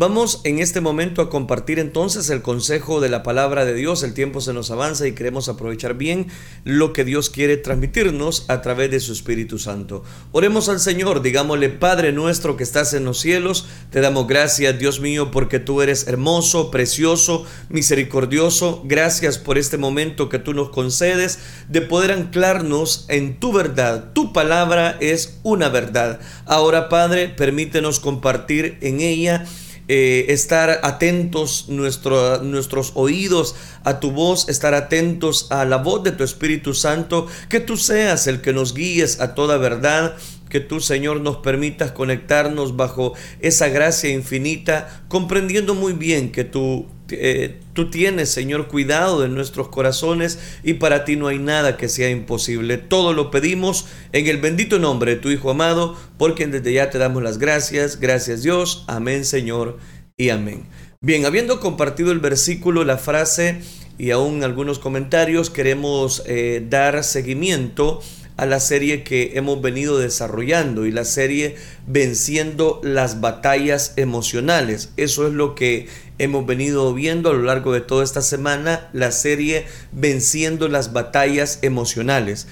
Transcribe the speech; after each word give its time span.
Vamos 0.00 0.40
en 0.44 0.60
este 0.60 0.80
momento 0.80 1.20
a 1.20 1.28
compartir 1.28 1.78
entonces 1.78 2.30
el 2.30 2.40
consejo 2.40 3.02
de 3.02 3.10
la 3.10 3.22
palabra 3.22 3.66
de 3.66 3.74
Dios. 3.74 4.02
El 4.02 4.14
tiempo 4.14 4.40
se 4.40 4.54
nos 4.54 4.70
avanza 4.70 5.06
y 5.06 5.12
queremos 5.12 5.50
aprovechar 5.50 5.92
bien 5.92 6.28
lo 6.64 6.94
que 6.94 7.04
Dios 7.04 7.28
quiere 7.28 7.58
transmitirnos 7.58 8.46
a 8.48 8.62
través 8.62 8.90
de 8.90 9.00
su 9.00 9.12
Espíritu 9.12 9.58
Santo. 9.58 10.02
Oremos 10.32 10.70
al 10.70 10.80
Señor, 10.80 11.20
digámosle, 11.20 11.68
Padre 11.68 12.12
nuestro 12.12 12.56
que 12.56 12.62
estás 12.62 12.94
en 12.94 13.04
los 13.04 13.20
cielos, 13.20 13.66
te 13.90 14.00
damos 14.00 14.26
gracias, 14.26 14.78
Dios 14.78 15.00
mío, 15.00 15.30
porque 15.30 15.58
tú 15.58 15.82
eres 15.82 16.06
hermoso, 16.06 16.70
precioso, 16.70 17.44
misericordioso. 17.68 18.80
Gracias 18.86 19.36
por 19.36 19.58
este 19.58 19.76
momento 19.76 20.30
que 20.30 20.38
tú 20.38 20.54
nos 20.54 20.70
concedes 20.70 21.40
de 21.68 21.82
poder 21.82 22.12
anclarnos 22.12 23.04
en 23.08 23.38
tu 23.38 23.52
verdad. 23.52 24.14
Tu 24.14 24.32
palabra 24.32 24.96
es 25.00 25.40
una 25.42 25.68
verdad. 25.68 26.20
Ahora, 26.46 26.88
Padre, 26.88 27.28
permítenos 27.28 28.00
compartir 28.00 28.78
en 28.80 29.02
ella 29.02 29.44
eh, 29.92 30.32
estar 30.32 30.78
atentos 30.84 31.64
nuestros 31.68 32.92
oídos 32.94 33.56
a 33.82 33.98
tu 33.98 34.12
voz, 34.12 34.48
estar 34.48 34.72
atentos 34.72 35.48
a 35.50 35.64
la 35.64 35.78
voz 35.78 36.04
de 36.04 36.12
tu 36.12 36.22
Espíritu 36.22 36.74
Santo, 36.74 37.26
que 37.48 37.58
tú 37.58 37.76
seas 37.76 38.28
el 38.28 38.40
que 38.40 38.52
nos 38.52 38.72
guíes 38.72 39.20
a 39.20 39.34
toda 39.34 39.56
verdad, 39.56 40.14
que 40.48 40.60
tú, 40.60 40.78
Señor, 40.78 41.22
nos 41.22 41.38
permitas 41.38 41.90
conectarnos 41.90 42.76
bajo 42.76 43.14
esa 43.40 43.68
gracia 43.68 44.10
infinita, 44.10 45.02
comprendiendo 45.08 45.74
muy 45.74 45.92
bien 45.92 46.30
que 46.30 46.44
tú, 46.44 46.86
eh, 47.12 47.60
tú 47.72 47.90
tienes, 47.90 48.30
Señor, 48.30 48.68
cuidado 48.68 49.20
de 49.20 49.28
nuestros 49.28 49.68
corazones 49.68 50.38
y 50.62 50.74
para 50.74 51.04
ti 51.04 51.16
no 51.16 51.28
hay 51.28 51.38
nada 51.38 51.76
que 51.76 51.88
sea 51.88 52.10
imposible. 52.10 52.78
Todo 52.78 53.12
lo 53.12 53.30
pedimos 53.30 53.86
en 54.12 54.26
el 54.26 54.38
bendito 54.38 54.78
nombre 54.78 55.14
de 55.14 55.20
tu 55.20 55.30
Hijo 55.30 55.50
amado, 55.50 55.96
porque 56.18 56.46
desde 56.46 56.72
ya 56.72 56.90
te 56.90 56.98
damos 56.98 57.22
las 57.22 57.38
gracias. 57.38 58.00
Gracias 58.00 58.42
Dios. 58.42 58.84
Amén, 58.86 59.24
Señor, 59.24 59.78
y 60.16 60.30
amén. 60.30 60.66
Bien, 61.00 61.24
habiendo 61.24 61.60
compartido 61.60 62.12
el 62.12 62.20
versículo, 62.20 62.84
la 62.84 62.98
frase 62.98 63.60
y 63.96 64.10
aún 64.10 64.42
algunos 64.42 64.78
comentarios, 64.78 65.50
queremos 65.50 66.22
eh, 66.26 66.64
dar 66.68 67.04
seguimiento 67.04 68.00
a 68.40 68.46
la 68.46 68.58
serie 68.58 69.02
que 69.02 69.32
hemos 69.34 69.60
venido 69.60 69.98
desarrollando 69.98 70.86
y 70.86 70.90
la 70.90 71.04
serie 71.04 71.56
Venciendo 71.86 72.80
las 72.82 73.20
batallas 73.20 73.92
emocionales. 73.96 74.92
Eso 74.96 75.26
es 75.26 75.34
lo 75.34 75.54
que 75.54 75.88
hemos 76.16 76.46
venido 76.46 76.94
viendo 76.94 77.28
a 77.28 77.34
lo 77.34 77.42
largo 77.42 77.74
de 77.74 77.82
toda 77.82 78.02
esta 78.02 78.22
semana, 78.22 78.88
la 78.94 79.12
serie 79.12 79.66
Venciendo 79.92 80.68
las 80.68 80.94
batallas 80.94 81.58
emocionales. 81.60 82.48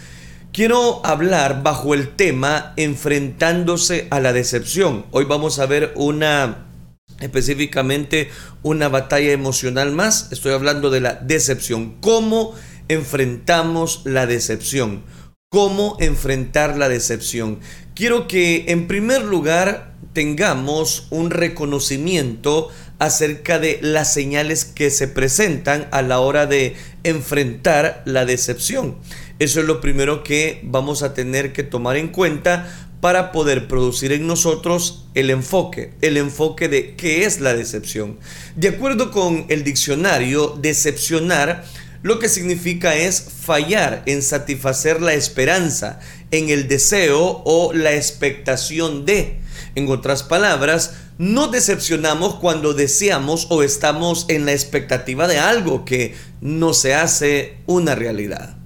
Quiero 0.53 1.00
hablar 1.06 1.62
bajo 1.62 1.94
el 1.94 2.14
tema 2.14 2.75
enfrentándose 2.77 4.09
a 4.11 4.20
la 4.20 4.34
decepción. 4.34 5.06
Hoy 5.11 5.25
vamos 5.25 5.59
a 5.59 5.64
ver 5.64 5.94
una 5.97 6.66
específicamente 7.20 8.28
una 8.62 8.89
batalla 8.89 9.33
emocional 9.33 9.92
más. 9.92 10.31
Estoy 10.33 10.53
hablando 10.53 10.91
de 10.91 11.00
la 11.00 11.14
decepción. 11.14 11.97
¿Cómo 12.03 12.55
enfrentamos 12.89 14.03
la 14.05 14.27
decepción? 14.27 15.05
Cómo 15.50 15.96
enfrentar 15.98 16.77
la 16.77 16.91
decepción. 16.91 17.60
Quiero 17.94 18.28
que 18.28 18.66
en 18.68 18.86
primer 18.86 19.22
lugar 19.22 19.94
tengamos 20.12 21.06
un 21.08 21.30
reconocimiento 21.30 22.68
acerca 22.98 23.58
de 23.58 23.78
las 23.80 24.12
señales 24.12 24.66
que 24.66 24.91
se 24.91 25.08
presentan 25.08 25.88
a 25.91 26.02
la 26.02 26.20
hora 26.20 26.44
de 26.44 26.76
enfrentar 27.02 28.02
la 28.04 28.26
decepción. 28.26 28.98
Eso 29.38 29.60
es 29.60 29.66
lo 29.66 29.80
primero 29.80 30.22
que 30.22 30.60
vamos 30.64 31.02
a 31.02 31.14
tener 31.14 31.54
que 31.54 31.62
tomar 31.62 31.96
en 31.96 32.08
cuenta 32.08 32.69
para 33.00 33.32
poder 33.32 33.69
producir 33.69 34.12
en 34.12 34.26
nosotros 34.26 35.06
el 35.14 35.30
enfoque, 35.30 35.94
el 36.02 36.19
enfoque 36.19 36.69
de 36.69 36.94
qué 36.94 37.24
es 37.24 37.41
la 37.41 37.54
decepción. 37.54 38.19
De 38.54 38.69
acuerdo 38.69 39.10
con 39.12 39.46
el 39.48 39.64
diccionario, 39.64 40.58
decepcionar 40.60 41.64
lo 42.02 42.18
que 42.18 42.28
significa 42.28 42.94
es 42.94 43.20
fallar 43.20 44.02
en 44.06 44.22
satisfacer 44.22 45.02
la 45.02 45.14
esperanza, 45.14 45.98
en 46.31 46.48
el 46.48 46.69
deseo 46.69 47.42
o 47.44 47.72
la 47.72 47.94
expectación 47.94 49.04
de. 49.04 49.41
En 49.75 49.88
otras 49.88 50.22
palabras, 50.22 50.94
no 51.19 51.48
decepcionamos 51.48 52.37
cuando 52.37 52.75
deseamos 52.75 53.48
o 53.50 53.62
estamos 53.62 54.26
en 54.28 54.47
la 54.47 54.53
expectativa 54.53 55.26
de 55.26 55.38
algo 55.38 55.84
que 55.84 56.14
no 56.41 56.72
se 56.72 56.94
hace 56.94 57.56
una 57.66 57.94
realidad. 57.94 58.56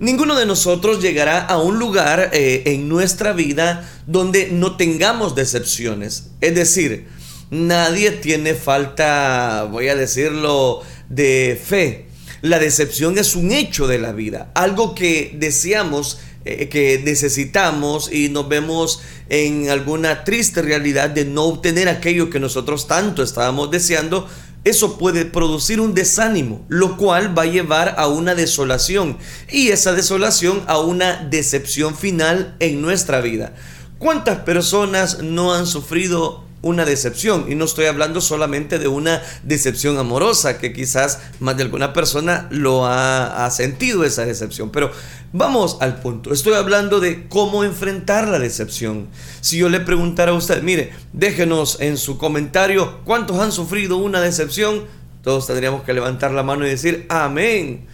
Ninguno 0.00 0.34
de 0.34 0.46
nosotros 0.46 1.00
llegará 1.02 1.40
a 1.40 1.58
un 1.58 1.78
lugar 1.78 2.30
eh, 2.32 2.62
en 2.66 2.88
nuestra 2.88 3.32
vida 3.32 3.88
donde 4.06 4.48
no 4.50 4.76
tengamos 4.76 5.36
decepciones. 5.36 6.30
Es 6.40 6.54
decir, 6.54 7.06
nadie 7.50 8.10
tiene 8.10 8.54
falta, 8.54 9.68
voy 9.70 9.88
a 9.88 9.94
decirlo, 9.94 10.82
de 11.08 11.60
fe 11.62 12.09
la 12.42 12.58
decepción 12.58 13.18
es 13.18 13.36
un 13.36 13.52
hecho 13.52 13.86
de 13.86 13.98
la 13.98 14.12
vida, 14.12 14.50
algo 14.54 14.94
que 14.94 15.36
deseamos, 15.38 16.18
eh, 16.44 16.68
que 16.68 17.00
necesitamos 17.04 18.10
y 18.12 18.30
nos 18.30 18.48
vemos 18.48 19.02
en 19.28 19.68
alguna 19.68 20.24
triste 20.24 20.62
realidad 20.62 21.10
de 21.10 21.26
no 21.26 21.44
obtener 21.44 21.88
aquello 21.88 22.30
que 22.30 22.40
nosotros 22.40 22.86
tanto 22.86 23.22
estábamos 23.22 23.70
deseando. 23.70 24.26
Eso 24.64 24.98
puede 24.98 25.24
producir 25.24 25.80
un 25.80 25.94
desánimo, 25.94 26.64
lo 26.68 26.96
cual 26.96 27.36
va 27.36 27.42
a 27.42 27.46
llevar 27.46 27.94
a 27.96 28.08
una 28.08 28.34
desolación 28.34 29.16
y 29.50 29.68
esa 29.68 29.92
desolación 29.92 30.62
a 30.66 30.78
una 30.78 31.16
decepción 31.30 31.96
final 31.96 32.56
en 32.60 32.82
nuestra 32.82 33.20
vida. 33.20 33.54
¿Cuántas 33.98 34.40
personas 34.40 35.22
no 35.22 35.54
han 35.54 35.66
sufrido 35.66 36.44
una 36.62 36.84
decepción. 36.84 37.46
Y 37.50 37.54
no 37.54 37.64
estoy 37.64 37.86
hablando 37.86 38.20
solamente 38.20 38.78
de 38.78 38.88
una 38.88 39.22
decepción 39.42 39.98
amorosa, 39.98 40.58
que 40.58 40.72
quizás 40.72 41.20
más 41.40 41.56
de 41.56 41.64
alguna 41.64 41.92
persona 41.92 42.48
lo 42.50 42.86
ha, 42.86 43.48
sentido 43.50 44.04
esa 44.04 44.24
decepción. 44.24 44.70
Pero 44.70 44.90
vamos 45.32 45.78
al 45.80 46.00
punto. 46.00 46.32
Estoy 46.32 46.54
hablando 46.54 47.00
de 47.00 47.28
cómo 47.28 47.64
enfrentar 47.64 48.28
la 48.28 48.38
decepción. 48.38 49.08
Si 49.40 49.58
yo 49.58 49.68
le 49.68 49.80
preguntara 49.80 50.32
a 50.32 50.34
usted, 50.34 50.62
mire, 50.62 50.92
déjenos 51.12 51.78
en 51.80 51.96
su 51.96 52.18
comentario 52.18 53.00
cuántos 53.04 53.38
han 53.38 53.52
sufrido 53.52 53.96
una 53.96 54.20
decepción, 54.20 54.84
todos 55.22 55.46
tendríamos 55.46 55.82
que 55.82 55.92
levantar 55.92 56.30
la 56.32 56.42
mano 56.42 56.66
y 56.66 56.70
decir, 56.70 57.06
amén. 57.08 57.86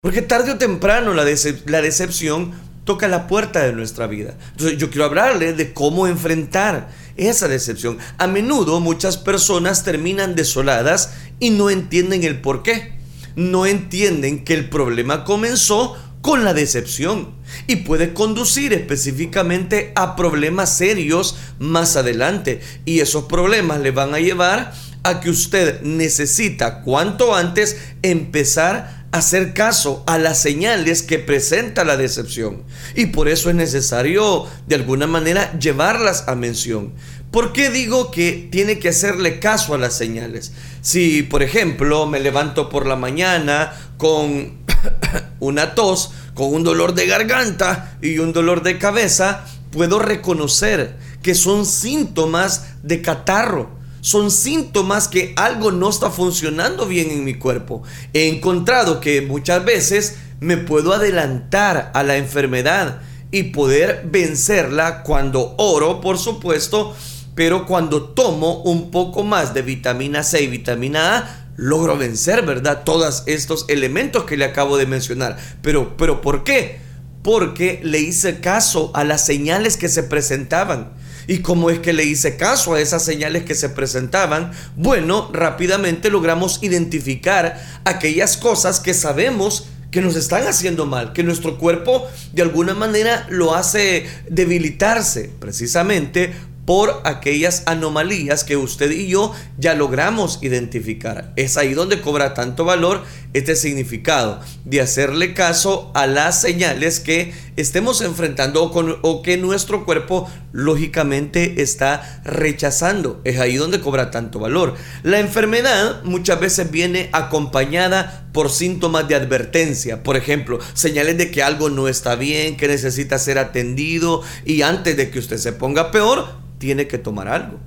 Porque 0.00 0.20
tarde 0.20 0.52
o 0.52 0.58
temprano 0.58 1.14
la, 1.14 1.24
la 1.66 1.80
decepción 1.82 2.52
toca 2.84 3.08
la 3.08 3.26
puerta 3.26 3.62
de 3.62 3.72
nuestra 3.72 4.06
vida. 4.06 4.34
Entonces 4.52 4.78
yo 4.78 4.90
quiero 4.90 5.06
hablarle 5.06 5.52
de 5.52 5.72
cómo 5.72 6.06
enfrentar 6.06 6.90
esa 7.16 7.48
decepción. 7.48 7.98
A 8.18 8.26
menudo 8.26 8.80
muchas 8.80 9.16
personas 9.16 9.84
terminan 9.84 10.34
desoladas 10.34 11.14
y 11.40 11.50
no 11.50 11.70
entienden 11.70 12.24
el 12.24 12.40
por 12.40 12.62
qué. 12.62 12.94
No 13.36 13.66
entienden 13.66 14.44
que 14.44 14.54
el 14.54 14.68
problema 14.68 15.24
comenzó 15.24 15.96
con 16.20 16.44
la 16.44 16.54
decepción 16.54 17.34
y 17.66 17.76
puede 17.76 18.14
conducir 18.14 18.72
específicamente 18.72 19.92
a 19.94 20.16
problemas 20.16 20.76
serios 20.76 21.36
más 21.58 21.96
adelante. 21.96 22.60
Y 22.84 23.00
esos 23.00 23.24
problemas 23.24 23.80
le 23.80 23.90
van 23.90 24.14
a 24.14 24.20
llevar 24.20 24.72
a 25.02 25.20
que 25.20 25.28
usted 25.28 25.82
necesita 25.82 26.80
cuanto 26.80 27.34
antes 27.34 27.76
empezar 28.02 29.03
hacer 29.14 29.54
caso 29.54 30.02
a 30.08 30.18
las 30.18 30.42
señales 30.42 31.02
que 31.02 31.20
presenta 31.20 31.84
la 31.84 31.96
decepción. 31.96 32.64
Y 32.96 33.06
por 33.06 33.28
eso 33.28 33.48
es 33.48 33.54
necesario, 33.54 34.46
de 34.66 34.74
alguna 34.74 35.06
manera, 35.06 35.56
llevarlas 35.58 36.24
a 36.26 36.34
mención. 36.34 36.94
¿Por 37.30 37.52
qué 37.52 37.70
digo 37.70 38.10
que 38.10 38.48
tiene 38.50 38.80
que 38.80 38.88
hacerle 38.88 39.38
caso 39.38 39.72
a 39.72 39.78
las 39.78 39.96
señales? 39.96 40.52
Si, 40.82 41.22
por 41.22 41.44
ejemplo, 41.44 42.06
me 42.06 42.18
levanto 42.18 42.68
por 42.68 42.86
la 42.86 42.96
mañana 42.96 43.72
con 43.98 44.58
una 45.38 45.76
tos, 45.76 46.10
con 46.34 46.52
un 46.52 46.64
dolor 46.64 46.94
de 46.94 47.06
garganta 47.06 47.96
y 48.02 48.18
un 48.18 48.32
dolor 48.32 48.64
de 48.64 48.78
cabeza, 48.78 49.44
puedo 49.70 50.00
reconocer 50.00 50.96
que 51.22 51.36
son 51.36 51.66
síntomas 51.66 52.66
de 52.82 53.00
catarro 53.00 53.83
son 54.04 54.30
síntomas 54.30 55.08
que 55.08 55.32
algo 55.34 55.72
no 55.72 55.88
está 55.88 56.10
funcionando 56.10 56.86
bien 56.86 57.10
en 57.10 57.24
mi 57.24 57.36
cuerpo. 57.36 57.82
He 58.12 58.28
encontrado 58.28 59.00
que 59.00 59.22
muchas 59.22 59.64
veces 59.64 60.16
me 60.40 60.58
puedo 60.58 60.92
adelantar 60.92 61.90
a 61.94 62.02
la 62.02 62.18
enfermedad 62.18 63.00
y 63.30 63.44
poder 63.44 64.02
vencerla 64.04 65.04
cuando 65.04 65.54
oro, 65.56 66.02
por 66.02 66.18
supuesto, 66.18 66.94
pero 67.34 67.64
cuando 67.64 68.10
tomo 68.10 68.60
un 68.64 68.90
poco 68.90 69.24
más 69.24 69.54
de 69.54 69.62
vitamina 69.62 70.22
C 70.22 70.42
y 70.42 70.48
vitamina 70.48 71.16
A, 71.16 71.46
logro 71.56 71.96
vencer, 71.96 72.44
¿verdad? 72.44 72.82
Todos 72.84 73.22
estos 73.24 73.64
elementos 73.68 74.24
que 74.24 74.36
le 74.36 74.44
acabo 74.44 74.76
de 74.76 74.84
mencionar. 74.84 75.38
Pero, 75.62 75.96
pero 75.96 76.20
¿por 76.20 76.44
qué? 76.44 76.78
Porque 77.22 77.80
le 77.82 78.00
hice 78.00 78.40
caso 78.40 78.90
a 78.92 79.02
las 79.02 79.24
señales 79.24 79.78
que 79.78 79.88
se 79.88 80.02
presentaban. 80.02 80.92
¿Y 81.26 81.38
cómo 81.38 81.70
es 81.70 81.78
que 81.78 81.92
le 81.92 82.04
hice 82.04 82.36
caso 82.36 82.74
a 82.74 82.80
esas 82.80 83.04
señales 83.04 83.44
que 83.44 83.54
se 83.54 83.68
presentaban? 83.68 84.52
Bueno, 84.76 85.30
rápidamente 85.32 86.10
logramos 86.10 86.62
identificar 86.62 87.60
aquellas 87.84 88.36
cosas 88.36 88.80
que 88.80 88.94
sabemos 88.94 89.68
que 89.90 90.02
nos 90.02 90.16
están 90.16 90.46
haciendo 90.48 90.86
mal, 90.86 91.12
que 91.12 91.22
nuestro 91.22 91.56
cuerpo 91.56 92.08
de 92.32 92.42
alguna 92.42 92.74
manera 92.74 93.26
lo 93.30 93.54
hace 93.54 94.06
debilitarse, 94.28 95.30
precisamente 95.38 96.32
por 96.64 97.02
aquellas 97.04 97.62
anomalías 97.66 98.44
que 98.44 98.56
usted 98.56 98.90
y 98.90 99.08
yo 99.08 99.32
ya 99.58 99.74
logramos 99.74 100.38
identificar. 100.42 101.32
Es 101.36 101.56
ahí 101.56 101.74
donde 101.74 102.00
cobra 102.00 102.34
tanto 102.34 102.64
valor 102.64 103.02
este 103.34 103.56
significado 103.56 104.40
de 104.64 104.80
hacerle 104.80 105.34
caso 105.34 105.90
a 105.94 106.06
las 106.06 106.40
señales 106.40 107.00
que 107.00 107.34
estemos 107.56 108.00
enfrentando 108.00 108.62
o, 108.64 109.22
que 109.22 109.36
nuestro 109.36 109.84
cuerpo 109.84 110.30
lógicamente 110.52 111.62
está 111.62 112.22
rechazando. 112.24 113.20
Es 113.24 113.38
ahí 113.38 113.56
donde 113.56 113.80
cobra 113.80 114.10
tanto 114.10 114.38
valor. 114.38 114.74
La 115.02 115.18
enfermedad 115.20 116.02
muchas 116.04 116.40
veces 116.40 116.70
viene 116.70 117.10
acompañada 117.12 118.28
por 118.32 118.50
síntomas 118.50 119.06
de 119.08 119.16
advertencia. 119.16 120.02
Por 120.02 120.16
ejemplo, 120.16 120.58
señales 120.74 121.18
de 121.18 121.30
que 121.30 121.42
algo 121.42 121.70
no 121.70 121.88
está 121.88 122.14
bien, 122.14 122.56
que 122.56 122.68
necesita 122.68 123.18
ser 123.18 123.38
atendido 123.38 124.22
y 124.44 124.62
antes 124.62 124.96
de 124.96 125.10
que 125.10 125.18
usted 125.18 125.38
se 125.38 125.52
ponga 125.52 125.90
peor, 125.90 126.44
tiene 126.64 126.88
que 126.88 126.96
tomar 126.96 127.28
algo. 127.28 127.60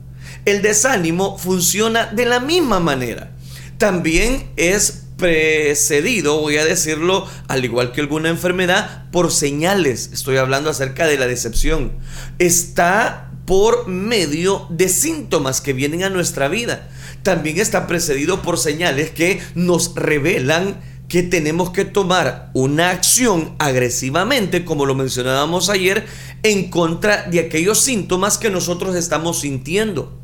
El 0.45 0.63
desánimo 0.63 1.37
funciona 1.37 2.07
de 2.07 2.25
la 2.25 2.39
misma 2.39 2.79
manera. 2.79 3.31
También 3.77 4.49
es 4.55 5.03
precedido, 5.17 6.41
voy 6.41 6.57
a 6.57 6.65
decirlo, 6.65 7.27
al 7.47 7.63
igual 7.63 7.91
que 7.91 8.01
alguna 8.01 8.29
enfermedad, 8.29 9.03
por 9.11 9.31
señales. 9.31 10.09
Estoy 10.13 10.37
hablando 10.37 10.71
acerca 10.71 11.05
de 11.05 11.19
la 11.19 11.27
decepción. 11.27 11.91
Está 12.39 13.31
por 13.45 13.87
medio 13.87 14.65
de 14.71 14.89
síntomas 14.89 15.61
que 15.61 15.73
vienen 15.73 16.03
a 16.03 16.09
nuestra 16.09 16.47
vida. 16.47 16.89
También 17.21 17.59
está 17.59 17.85
precedido 17.85 18.41
por 18.41 18.57
señales 18.57 19.11
que 19.11 19.39
nos 19.53 19.93
revelan 19.93 20.81
que 21.07 21.23
tenemos 21.23 21.69
que 21.69 21.85
tomar 21.85 22.51
una 22.53 22.89
acción 22.89 23.55
agresivamente, 23.59 24.65
como 24.65 24.85
lo 24.85 24.95
mencionábamos 24.95 25.69
ayer, 25.69 26.05
en 26.43 26.69
contra 26.69 27.23
de 27.23 27.39
aquellos 27.39 27.79
síntomas 27.79 28.37
que 28.37 28.49
nosotros 28.49 28.95
estamos 28.95 29.39
sintiendo. 29.39 30.19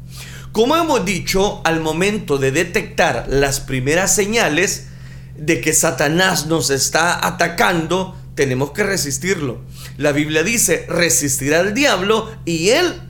Como 0.52 0.76
hemos 0.76 1.06
dicho, 1.06 1.62
al 1.64 1.80
momento 1.82 2.38
de 2.38 2.52
detectar 2.52 3.26
las 3.30 3.60
primeras 3.60 4.14
señales 4.14 4.88
de 5.36 5.62
que 5.62 5.74
Satanás 5.74 6.46
nos 6.46 6.70
está 6.70 7.26
atacando, 7.26 8.16
tenemos 8.36 8.72
que 8.72 8.84
resistirlo. 8.84 9.62
La 9.98 10.12
Biblia 10.12 10.44
dice, 10.44 10.86
resistirá 10.90 11.62
al 11.62 11.74
diablo 11.74 12.30
y 12.46 12.70
él, 12.70 13.02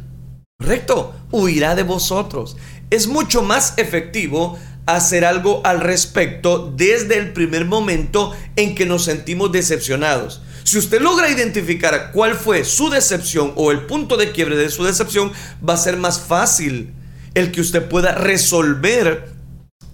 correcto, 0.60 1.14
huirá 1.32 1.76
de 1.76 1.84
vosotros. 1.84 2.56
Es 2.90 3.08
mucho 3.08 3.42
más 3.42 3.74
efectivo 3.78 4.58
hacer 4.86 5.26
algo 5.26 5.62
al 5.66 5.80
respecto 5.80 6.74
desde 6.76 7.18
el 7.18 7.34
primer 7.34 7.66
momento 7.66 8.34
en 8.56 8.76
que 8.76 8.86
nos 8.86 9.06
sentimos 9.06 9.52
decepcionados. 9.52 10.42
Si 10.64 10.78
usted 10.78 11.02
logra 11.02 11.30
identificar 11.30 12.12
cuál 12.14 12.36
fue 12.36 12.64
su 12.64 12.90
decepción 12.90 13.54
o 13.56 13.72
el 13.72 13.86
punto 13.86 14.18
de 14.18 14.32
quiebre 14.32 14.56
de 14.56 14.70
su 14.70 14.84
decepción, 14.84 15.32
va 15.68 15.74
a 15.74 15.78
ser 15.78 15.98
más 15.98 16.22
fácil 16.22 16.94
el 17.34 17.52
que 17.52 17.62
usted 17.62 17.88
pueda 17.88 18.16
resolver 18.16 19.34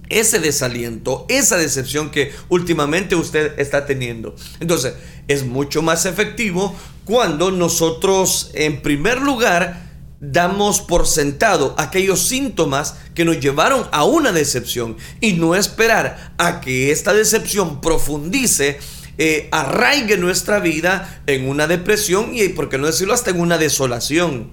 ese 0.10 0.40
desaliento, 0.40 1.26
esa 1.30 1.58
decepción 1.58 2.10
que 2.10 2.32
últimamente 2.50 3.16
usted 3.16 3.60
está 3.60 3.86
teniendo. 3.86 4.36
Entonces, 4.60 4.94
es 5.28 5.46
mucho 5.46 5.82
más 5.82 6.06
efectivo 6.06 6.76
cuando 7.06 7.52
nosotros, 7.52 8.52
en 8.54 8.82
primer 8.82 9.22
lugar, 9.22 9.89
damos 10.20 10.82
por 10.82 11.08
sentado 11.08 11.76
aquellos 11.78 12.28
síntomas 12.28 12.96
que 13.16 13.26
nos 13.26 13.40
llevaron 13.40 13.88
a 13.92 14.04
una 14.04 14.32
decepción 14.32 14.98
y 15.22 15.34
no 15.34 15.56
esperar 15.56 16.34
a 16.38 16.62
que 16.62 16.92
esta 16.92 17.14
decepción 17.14 17.82
profundice, 17.82 18.80
eh, 19.18 19.50
arraigue 19.52 20.18
nuestra 20.18 20.60
vida 20.60 21.22
en 21.28 21.48
una 21.48 21.68
depresión 21.68 22.32
y, 22.34 22.50
por 22.50 22.70
qué 22.70 22.78
no 22.78 22.88
decirlo, 22.88 23.14
hasta 23.14 23.32
en 23.32 23.40
una 23.40 23.58
desolación. 23.58 24.52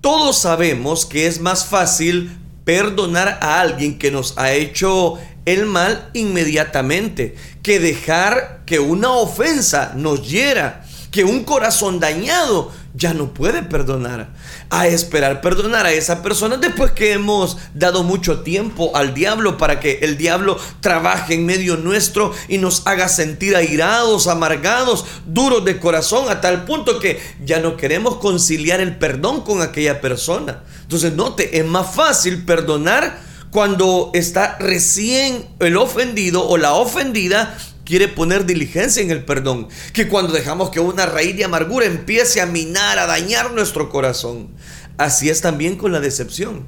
Todos 0.00 0.38
sabemos 0.38 1.06
que 1.06 1.26
es 1.26 1.40
más 1.40 1.66
fácil 1.66 2.36
perdonar 2.64 3.38
a 3.40 3.60
alguien 3.60 3.98
que 3.98 4.10
nos 4.10 4.38
ha 4.38 4.52
hecho 4.52 5.18
el 5.44 5.66
mal 5.66 6.10
inmediatamente 6.14 7.34
que 7.62 7.80
dejar 7.80 8.62
que 8.66 8.78
una 8.78 9.10
ofensa 9.10 9.92
nos 9.96 10.28
hiera, 10.28 10.84
que 11.10 11.24
un 11.24 11.44
corazón 11.44 12.00
dañado 12.00 12.72
ya 12.94 13.14
no 13.14 13.32
puede 13.32 13.62
perdonar. 13.62 14.30
A 14.70 14.86
esperar 14.86 15.40
perdonar 15.40 15.86
a 15.86 15.92
esa 15.92 16.22
persona 16.22 16.56
después 16.56 16.92
que 16.92 17.12
hemos 17.12 17.56
dado 17.74 18.02
mucho 18.02 18.40
tiempo 18.40 18.94
al 18.94 19.14
diablo 19.14 19.56
para 19.56 19.80
que 19.80 20.00
el 20.02 20.16
diablo 20.16 20.58
trabaje 20.80 21.34
en 21.34 21.46
medio 21.46 21.76
nuestro 21.76 22.32
y 22.48 22.58
nos 22.58 22.86
haga 22.86 23.08
sentir 23.08 23.56
airados, 23.56 24.26
amargados, 24.26 25.04
duros 25.26 25.64
de 25.64 25.78
corazón, 25.78 26.30
a 26.30 26.40
tal 26.40 26.64
punto 26.64 26.98
que 26.98 27.20
ya 27.44 27.60
no 27.60 27.76
queremos 27.76 28.16
conciliar 28.16 28.80
el 28.80 28.96
perdón 28.96 29.42
con 29.42 29.62
aquella 29.62 30.00
persona. 30.00 30.62
Entonces, 30.82 31.14
note, 31.14 31.58
es 31.58 31.64
más 31.64 31.94
fácil 31.94 32.44
perdonar 32.44 33.20
cuando 33.50 34.10
está 34.14 34.56
recién 34.58 35.46
el 35.58 35.76
ofendido 35.76 36.46
o 36.48 36.56
la 36.56 36.72
ofendida 36.72 37.56
quiere 37.92 38.08
poner 38.08 38.46
diligencia 38.46 39.02
en 39.02 39.10
el 39.10 39.22
perdón, 39.22 39.68
que 39.92 40.08
cuando 40.08 40.32
dejamos 40.32 40.70
que 40.70 40.80
una 40.80 41.04
raíz 41.04 41.36
de 41.36 41.44
amargura 41.44 41.84
empiece 41.84 42.40
a 42.40 42.46
minar, 42.46 42.98
a 42.98 43.04
dañar 43.04 43.52
nuestro 43.52 43.90
corazón. 43.90 44.48
Así 44.96 45.28
es 45.28 45.42
también 45.42 45.76
con 45.76 45.92
la 45.92 46.00
decepción. 46.00 46.66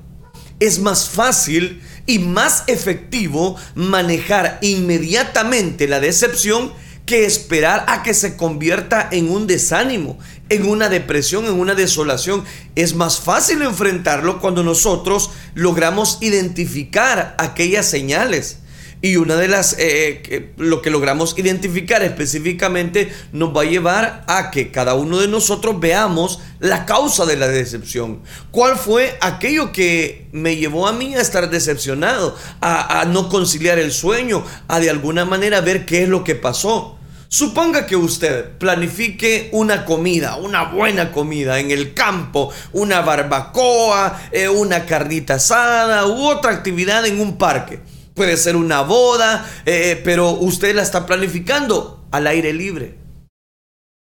Es 0.61 0.81
más 0.81 1.09
fácil 1.09 1.81
y 2.05 2.19
más 2.19 2.65
efectivo 2.67 3.57
manejar 3.75 4.59
inmediatamente 4.61 5.89
la 5.89 5.99
decepción 5.99 6.75
que 7.07 7.25
esperar 7.25 7.87
a 7.89 8.03
que 8.03 8.13
se 8.13 8.37
convierta 8.37 9.09
en 9.11 9.31
un 9.31 9.47
desánimo, 9.47 10.19
en 10.51 10.67
una 10.67 10.91
depresión, 10.91 11.47
en 11.47 11.59
una 11.59 11.75
desolación. 11.75 12.45
Es 12.75 12.95
más 12.95 13.19
fácil 13.19 13.63
enfrentarlo 13.63 14.43
cuando 14.43 14.63
nosotros 14.63 15.31
logramos 15.55 16.19
identificar 16.21 17.35
aquellas 17.39 17.87
señales. 17.87 18.59
Y 19.05 19.19
una 19.19 19.37
de 19.37 19.49
las, 19.49 19.77
eh, 19.79 20.55
lo 20.57 20.81
que 20.81 20.89
logramos 20.89 21.39
identificar 21.39 22.03
específicamente 22.03 23.13
nos 23.33 23.55
va 23.55 23.61
a 23.61 23.67
llevar 23.67 24.25
a 24.27 24.51
que 24.51 24.71
cada 24.71 24.95
uno 24.95 25.21
de 25.21 25.29
nosotros 25.29 25.79
veamos 25.79 26.41
la 26.59 26.87
causa 26.87 27.27
de 27.27 27.37
la 27.37 27.47
decepción. 27.47 28.23
¿Cuál 28.51 28.77
fue 28.77 29.19
aquello 29.21 29.73
que 29.73 30.29
me 30.33 30.57
llevó 30.57 30.89
a 30.89 30.95
mí 30.95 31.15
a 31.15 31.21
estar 31.21 31.51
decepcionado, 31.51 32.35
a, 32.63 33.03
a 33.03 33.05
no 33.05 33.29
conciliar 33.29 33.79
el 33.79 33.93
sueño, 33.93 34.43
a 34.69 34.81
de 34.81 34.89
alguna 34.89 35.27
manera 35.27 35.61
ver 35.61 35.85
qué 35.85 36.05
es 36.05 36.09
lo 36.09 36.25
que 36.25 36.35
pasó? 36.35 36.97
Suponga 37.29 37.85
que 37.85 37.97
usted 37.97 38.57
planifique 38.57 39.51
una 39.53 39.85
comida, 39.85 40.37
una 40.37 40.65
buena 40.65 41.13
comida 41.13 41.61
en 41.61 41.71
el 41.71 41.93
campo, 41.93 42.51
una 42.73 43.03
barbacoa, 43.03 44.19
eh, 44.33 44.49
una 44.49 44.87
carnita 44.87 45.35
asada 45.35 46.07
u 46.07 46.27
otra 46.27 46.53
actividad 46.53 47.05
en 47.05 47.21
un 47.21 47.37
parque 47.37 47.81
puede 48.15 48.37
ser 48.37 48.57
una 48.57 48.83
boda, 48.83 49.49
eh, 49.67 50.01
pero 50.05 50.31
usted 50.31 50.75
la 50.75 50.83
está 50.83 51.07
planificando 51.07 52.07
al 52.11 52.27
aire 52.27 52.53
libre. 52.53 52.97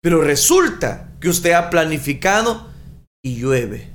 Pero 0.02 0.22
resulta 0.22 1.10
que 1.20 1.28
usted 1.28 1.52
ha 1.52 1.70
planificado 1.70 2.68
y 3.22 3.36
llueve. 3.36 3.90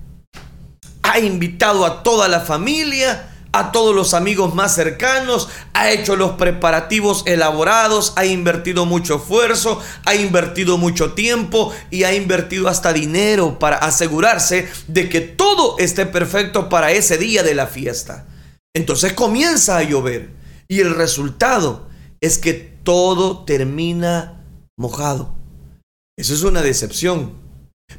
Ha 1.02 1.20
invitado 1.20 1.86
a 1.86 2.04
toda 2.04 2.28
la 2.28 2.42
familia, 2.42 3.30
a 3.52 3.72
todos 3.72 3.96
los 3.96 4.14
amigos 4.14 4.56
más 4.56 4.74
cercanos, 4.74 5.48
ha 5.74 5.92
hecho 5.92 6.16
los 6.16 6.32
preparativos 6.32 7.24
elaborados, 7.28 8.14
ha 8.16 8.26
invertido 8.26 8.86
mucho 8.86 9.18
esfuerzo, 9.18 9.80
ha 10.06 10.16
invertido 10.16 10.78
mucho 10.78 11.14
tiempo 11.14 11.72
y 11.92 12.04
ha 12.04 12.14
invertido 12.14 12.68
hasta 12.68 12.94
dinero 12.94 13.60
para 13.60 13.78
asegurarse 13.78 14.68
de 14.88 15.08
que 15.08 15.22
todo 15.22 15.78
esté 15.78 16.06
perfecto 16.06 16.68
para 16.68 16.92
ese 16.92 17.18
día 17.18 17.44
de 17.44 17.54
la 17.54 17.68
fiesta. 17.68 18.26
Entonces 18.76 19.14
comienza 19.14 19.78
a 19.78 19.84
llover 19.84 20.32
y 20.68 20.80
el 20.80 20.96
resultado 20.96 21.88
es 22.22 22.38
que 22.38 22.54
todo 22.54 23.46
termina 23.46 24.46
mojado. 24.78 25.36
Eso 26.18 26.34
es 26.34 26.44
una 26.44 26.62
decepción. 26.62 27.42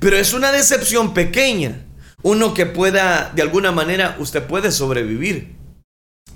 Pero 0.00 0.16
es 0.16 0.32
una 0.32 0.52
decepción 0.52 1.14
pequeña. 1.14 1.86
Uno 2.22 2.54
que 2.54 2.66
pueda, 2.66 3.32
de 3.34 3.42
alguna 3.42 3.70
manera, 3.70 4.16
usted 4.18 4.46
puede 4.46 4.72
sobrevivir. 4.72 5.56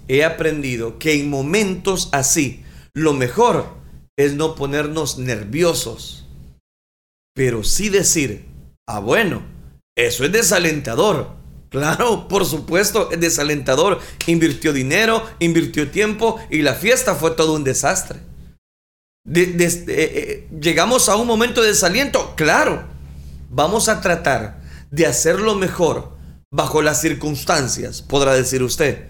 He 0.06 0.24
aprendido 0.24 0.98
que 0.98 1.14
en 1.14 1.30
momentos 1.30 2.08
así, 2.12 2.64
lo 2.94 3.12
mejor 3.14 3.74
es 4.18 4.34
no 4.34 4.54
ponernos 4.54 5.18
nerviosos. 5.18 6.26
Pero 7.34 7.64
sí 7.64 7.88
decir, 7.88 8.46
ah 8.86 9.00
bueno, 9.00 9.42
eso 9.96 10.24
es 10.24 10.32
desalentador. 10.32 11.36
Claro, 11.70 12.28
por 12.28 12.46
supuesto, 12.46 13.10
es 13.10 13.20
desalentador. 13.20 14.00
Invirtió 14.26 14.72
dinero, 14.72 15.22
invirtió 15.38 15.90
tiempo 15.90 16.40
y 16.50 16.62
la 16.62 16.74
fiesta 16.74 17.14
fue 17.14 17.32
todo 17.32 17.54
un 17.54 17.64
desastre. 17.64 18.20
Eh, 19.34 19.56
eh, 19.88 20.48
llegamos 20.58 21.08
a 21.08 21.16
un 21.16 21.26
momento 21.26 21.60
de 21.60 21.68
desaliento. 21.68 22.34
Claro, 22.36 22.84
vamos 23.50 23.88
a 23.88 24.00
tratar 24.00 24.62
de 24.90 25.06
hacerlo 25.06 25.54
mejor 25.54 26.16
bajo 26.50 26.80
las 26.80 27.00
circunstancias, 27.00 28.00
podrá 28.00 28.32
decir 28.32 28.62
usted. 28.62 29.08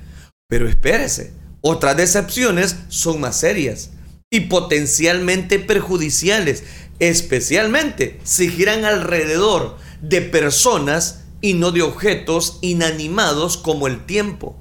Pero 0.48 0.68
espérese, 0.68 1.32
otras 1.60 1.96
decepciones 1.96 2.76
son 2.88 3.20
más 3.20 3.36
serias 3.38 3.90
y 4.30 4.40
potencialmente 4.40 5.58
perjudiciales, 5.58 6.64
especialmente 6.98 8.18
si 8.24 8.50
giran 8.50 8.84
alrededor 8.84 9.76
de 10.00 10.20
personas 10.22 11.17
y 11.40 11.54
no 11.54 11.70
de 11.70 11.82
objetos 11.82 12.58
inanimados 12.62 13.56
como 13.56 13.86
el 13.86 14.04
tiempo. 14.06 14.56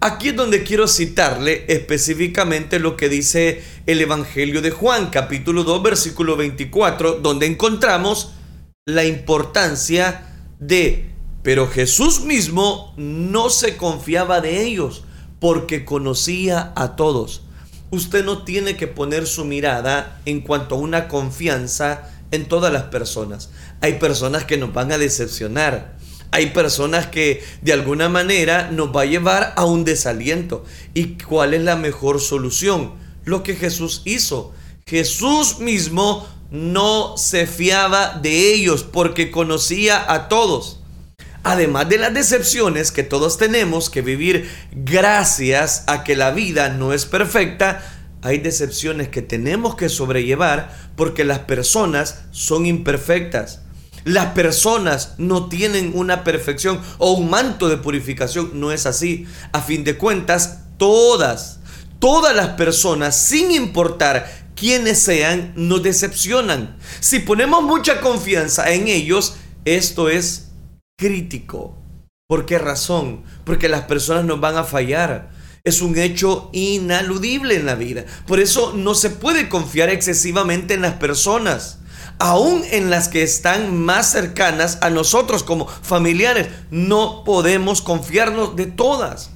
Aquí 0.00 0.28
es 0.28 0.36
donde 0.36 0.62
quiero 0.62 0.88
citarle 0.88 1.64
específicamente 1.68 2.78
lo 2.78 2.96
que 2.96 3.08
dice 3.08 3.62
el 3.86 4.00
Evangelio 4.00 4.60
de 4.60 4.70
Juan, 4.70 5.10
capítulo 5.10 5.64
2, 5.64 5.82
versículo 5.82 6.36
24, 6.36 7.20
donde 7.20 7.46
encontramos 7.46 8.32
la 8.84 9.04
importancia 9.04 10.34
de, 10.60 11.10
pero 11.42 11.66
Jesús 11.66 12.20
mismo 12.20 12.94
no 12.96 13.48
se 13.48 13.76
confiaba 13.76 14.40
de 14.40 14.62
ellos 14.62 15.04
porque 15.40 15.84
conocía 15.84 16.72
a 16.76 16.94
todos. 16.94 17.42
Usted 17.90 18.24
no 18.24 18.44
tiene 18.44 18.76
que 18.76 18.86
poner 18.86 19.26
su 19.26 19.44
mirada 19.44 20.20
en 20.24 20.40
cuanto 20.40 20.74
a 20.74 20.78
una 20.78 21.08
confianza 21.08 22.10
en 22.30 22.46
todas 22.46 22.72
las 22.72 22.84
personas. 22.84 23.50
Hay 23.80 23.94
personas 23.94 24.44
que 24.44 24.56
nos 24.56 24.72
van 24.72 24.92
a 24.92 24.98
decepcionar. 24.98 25.96
Hay 26.30 26.50
personas 26.50 27.06
que 27.06 27.42
de 27.62 27.72
alguna 27.72 28.08
manera 28.08 28.70
nos 28.70 28.94
va 28.94 29.02
a 29.02 29.06
llevar 29.06 29.54
a 29.56 29.64
un 29.64 29.84
desaliento. 29.84 30.64
¿Y 30.94 31.18
cuál 31.18 31.54
es 31.54 31.62
la 31.62 31.76
mejor 31.76 32.20
solución? 32.20 32.94
Lo 33.24 33.42
que 33.42 33.54
Jesús 33.54 34.02
hizo. 34.04 34.52
Jesús 34.86 35.58
mismo 35.58 36.26
no 36.50 37.16
se 37.16 37.46
fiaba 37.46 38.18
de 38.22 38.54
ellos 38.54 38.84
porque 38.84 39.30
conocía 39.30 40.12
a 40.12 40.28
todos. 40.28 40.80
Además 41.42 41.88
de 41.88 41.98
las 41.98 42.12
decepciones 42.12 42.90
que 42.90 43.04
todos 43.04 43.38
tenemos 43.38 43.88
que 43.88 44.02
vivir 44.02 44.50
gracias 44.72 45.84
a 45.86 46.02
que 46.02 46.16
la 46.16 46.32
vida 46.32 46.70
no 46.70 46.92
es 46.92 47.06
perfecta, 47.06 47.84
hay 48.22 48.38
decepciones 48.38 49.08
que 49.08 49.22
tenemos 49.22 49.76
que 49.76 49.88
sobrellevar 49.88 50.76
porque 50.96 51.24
las 51.24 51.40
personas 51.40 52.24
son 52.32 52.66
imperfectas. 52.66 53.60
Las 54.06 54.34
personas 54.34 55.14
no 55.18 55.48
tienen 55.48 55.90
una 55.92 56.22
perfección 56.22 56.80
o 56.98 57.14
un 57.14 57.28
manto 57.28 57.68
de 57.68 57.76
purificación. 57.76 58.52
No 58.54 58.70
es 58.70 58.86
así. 58.86 59.26
A 59.50 59.60
fin 59.60 59.82
de 59.82 59.98
cuentas, 59.98 60.60
todas, 60.78 61.58
todas 61.98 62.36
las 62.36 62.50
personas, 62.50 63.20
sin 63.20 63.50
importar 63.50 64.52
quiénes 64.54 65.00
sean, 65.00 65.52
nos 65.56 65.82
decepcionan. 65.82 66.76
Si 67.00 67.18
ponemos 67.18 67.64
mucha 67.64 68.00
confianza 68.00 68.72
en 68.72 68.86
ellos, 68.86 69.38
esto 69.64 70.08
es 70.08 70.52
crítico. 70.96 71.76
¿Por 72.28 72.46
qué 72.46 72.58
razón? 72.58 73.24
Porque 73.42 73.68
las 73.68 73.86
personas 73.86 74.24
nos 74.24 74.38
van 74.38 74.56
a 74.56 74.62
fallar 74.62 75.30
es 75.64 75.82
un 75.82 75.98
hecho 75.98 76.48
inaludible 76.52 77.56
en 77.56 77.66
la 77.66 77.74
vida. 77.74 78.04
Por 78.28 78.38
eso 78.38 78.72
no 78.76 78.94
se 78.94 79.10
puede 79.10 79.48
confiar 79.48 79.88
excesivamente 79.88 80.74
en 80.74 80.82
las 80.82 80.94
personas, 80.94 81.80
aún 82.18 82.62
en 82.70 82.90
las 82.90 83.08
que 83.08 83.22
están 83.22 83.76
más 83.76 84.10
cercanas 84.10 84.78
a 84.80 84.90
nosotros 84.90 85.42
como 85.42 85.66
familiares. 85.66 86.48
No 86.70 87.24
podemos 87.24 87.82
confiarnos 87.82 88.56
de 88.56 88.66
todas. 88.66 89.30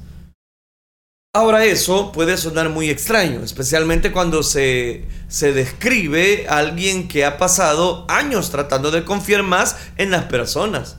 Ahora 1.33 1.65
eso 1.65 2.11
puede 2.11 2.37
sonar 2.37 2.71
muy 2.71 2.91
extraño, 2.91 3.45
especialmente 3.45 4.11
cuando 4.11 4.43
se, 4.43 5.05
se 5.29 5.53
describe 5.53 6.47
a 6.49 6.59
alguien 6.59 7.07
que 7.07 7.25
ha 7.25 7.39
pasado 7.39 8.05
años 8.09 8.51
tratando 8.51 8.91
de 8.91 9.05
confiar 9.05 9.45
más 9.45 9.77
en 9.97 10.11
las 10.11 10.25
personas. 10.25 10.97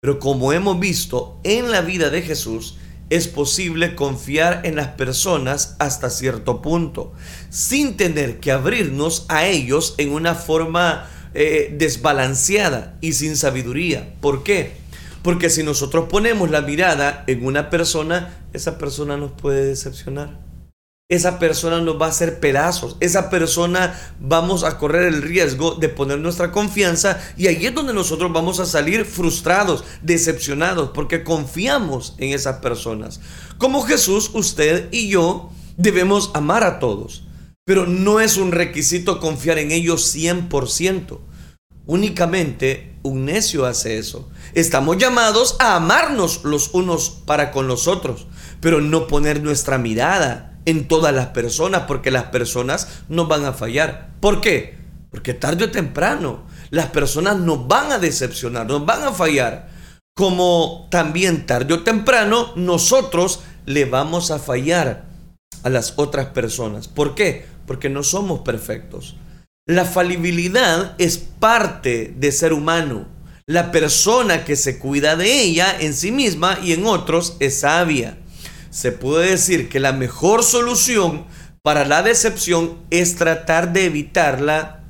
Pero 0.00 0.18
como 0.18 0.54
hemos 0.54 0.80
visto 0.80 1.38
en 1.44 1.70
la 1.70 1.82
vida 1.82 2.08
de 2.08 2.22
Jesús, 2.22 2.78
es 3.10 3.28
posible 3.28 3.94
confiar 3.94 4.62
en 4.64 4.76
las 4.76 4.88
personas 4.88 5.76
hasta 5.78 6.08
cierto 6.08 6.62
punto, 6.62 7.12
sin 7.50 7.98
tener 7.98 8.40
que 8.40 8.52
abrirnos 8.52 9.26
a 9.28 9.46
ellos 9.46 9.94
en 9.98 10.12
una 10.12 10.34
forma 10.34 11.10
eh, 11.34 11.74
desbalanceada 11.76 12.96
y 13.00 13.12
sin 13.12 13.36
sabiduría. 13.36 14.14
¿Por 14.20 14.42
qué? 14.42 14.72
Porque 15.22 15.50
si 15.50 15.62
nosotros 15.62 16.06
ponemos 16.08 16.50
la 16.50 16.60
mirada 16.60 17.24
en 17.26 17.44
una 17.44 17.70
persona, 17.70 18.38
esa 18.52 18.78
persona 18.78 19.16
nos 19.16 19.32
puede 19.32 19.64
decepcionar 19.64 20.44
esa 21.10 21.38
persona 21.38 21.80
nos 21.80 22.00
va 22.00 22.06
a 22.06 22.10
hacer 22.10 22.40
pedazos. 22.40 22.96
Esa 23.00 23.28
persona 23.28 23.98
vamos 24.20 24.64
a 24.64 24.78
correr 24.78 25.06
el 25.06 25.22
riesgo 25.22 25.74
de 25.74 25.88
poner 25.88 26.18
nuestra 26.18 26.50
confianza 26.50 27.20
y 27.36 27.46
ahí 27.46 27.66
es 27.66 27.74
donde 27.74 27.92
nosotros 27.92 28.32
vamos 28.32 28.58
a 28.58 28.66
salir 28.66 29.04
frustrados, 29.04 29.84
decepcionados, 30.02 30.90
porque 30.94 31.22
confiamos 31.22 32.14
en 32.18 32.32
esas 32.32 32.56
personas. 32.56 33.20
Como 33.58 33.82
Jesús, 33.82 34.30
usted 34.32 34.88
y 34.92 35.08
yo 35.08 35.50
debemos 35.76 36.30
amar 36.34 36.64
a 36.64 36.78
todos, 36.78 37.24
pero 37.64 37.86
no 37.86 38.20
es 38.20 38.36
un 38.36 38.52
requisito 38.52 39.20
confiar 39.20 39.58
en 39.58 39.70
ellos 39.70 40.14
100%. 40.14 41.18
Únicamente 41.86 42.94
un 43.02 43.26
necio 43.26 43.66
hace 43.66 43.98
eso. 43.98 44.28
Estamos 44.54 44.96
llamados 44.98 45.56
a 45.60 45.76
amarnos 45.76 46.44
los 46.44 46.72
unos 46.72 47.10
para 47.10 47.50
con 47.50 47.68
los 47.68 47.88
otros, 47.88 48.26
pero 48.60 48.80
no 48.80 49.06
poner 49.06 49.42
nuestra 49.42 49.78
mirada 49.78 50.58
en 50.66 50.88
todas 50.88 51.14
las 51.14 51.26
personas, 51.28 51.82
porque 51.82 52.10
las 52.10 52.24
personas 52.24 52.88
nos 53.08 53.28
van 53.28 53.44
a 53.44 53.52
fallar. 53.52 54.14
¿Por 54.20 54.40
qué? 54.40 54.78
Porque 55.10 55.34
tarde 55.34 55.66
o 55.66 55.70
temprano 55.70 56.44
las 56.70 56.86
personas 56.86 57.38
nos 57.38 57.68
van 57.68 57.92
a 57.92 57.98
decepcionar, 57.98 58.66
nos 58.66 58.84
van 58.84 59.02
a 59.02 59.12
fallar. 59.12 59.68
Como 60.16 60.88
también 60.90 61.44
tarde 61.44 61.74
o 61.74 61.82
temprano 61.82 62.52
nosotros 62.56 63.40
le 63.66 63.84
vamos 63.84 64.30
a 64.30 64.38
fallar 64.38 65.04
a 65.62 65.70
las 65.70 65.94
otras 65.96 66.26
personas. 66.26 66.88
¿Por 66.88 67.14
qué? 67.14 67.46
Porque 67.66 67.88
no 67.88 68.02
somos 68.02 68.40
perfectos. 68.40 69.16
La 69.66 69.84
falibilidad 69.84 70.94
es 70.98 71.18
parte 71.18 72.14
de 72.16 72.32
ser 72.32 72.52
humano. 72.52 73.08
La 73.46 73.72
persona 73.72 74.44
que 74.44 74.56
se 74.56 74.78
cuida 74.78 75.16
de 75.16 75.40
ella 75.42 75.76
en 75.78 75.94
sí 75.94 76.12
misma 76.12 76.58
y 76.62 76.72
en 76.72 76.86
otros 76.86 77.36
es 77.40 77.60
sabia 77.60 78.18
se 78.74 78.90
puede 78.90 79.30
decir 79.30 79.68
que 79.68 79.78
la 79.78 79.92
mejor 79.92 80.42
solución 80.42 81.26
para 81.62 81.84
la 81.84 82.02
decepción 82.02 82.76
es 82.90 83.14
tratar 83.14 83.72
de 83.72 83.84
evitarla 83.84 84.80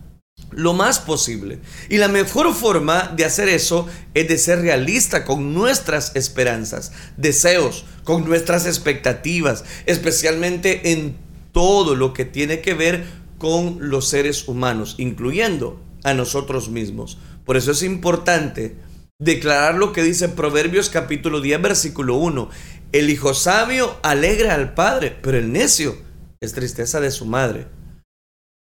lo 0.53 0.73
más 0.73 1.01
posible. 1.01 1.59
Y 1.91 1.99
la 1.99 2.09
mejor 2.09 2.55
forma 2.55 3.13
de 3.15 3.27
hacer 3.27 3.51
eso 3.51 3.87
es 4.15 4.27
de 4.27 4.39
ser 4.39 4.63
realista 4.63 5.27
con 5.27 5.53
nuestras 5.53 6.17
esperanzas, 6.17 6.93
deseos, 7.19 7.85
con 8.05 8.25
nuestras 8.25 8.65
expectativas, 8.65 9.65
especialmente 9.85 10.93
en 10.93 11.19
todo 11.55 11.95
lo 11.95 12.13
que 12.13 12.27
tiene 12.27 12.61
que 12.61 12.75
ver 12.75 13.07
con 13.39 13.79
los 13.81 14.09
seres 14.09 14.49
humanos, 14.49 14.97
incluyendo 14.99 15.81
a 16.03 16.13
nosotros 16.13 16.69
mismos. 16.69 17.17
Por 17.47 17.57
eso 17.57 17.71
es 17.71 17.83
importante 17.83 18.77
declarar 19.19 19.77
lo 19.77 19.93
que 19.93 20.03
dice 20.03 20.29
Proverbios 20.29 20.91
capítulo 20.91 21.41
10 21.41 21.63
versículo 21.63 22.17
1. 22.17 22.51
El 22.93 23.09
hijo 23.09 23.35
sabio 23.35 23.97
alegra 24.03 24.55
al 24.55 24.75
padre, 24.75 25.17
pero 25.23 25.39
el 25.39 25.53
necio 25.53 25.97
es 26.41 26.53
tristeza 26.53 27.01
de 27.01 27.13
su 27.13 27.25
madre. 27.25 27.69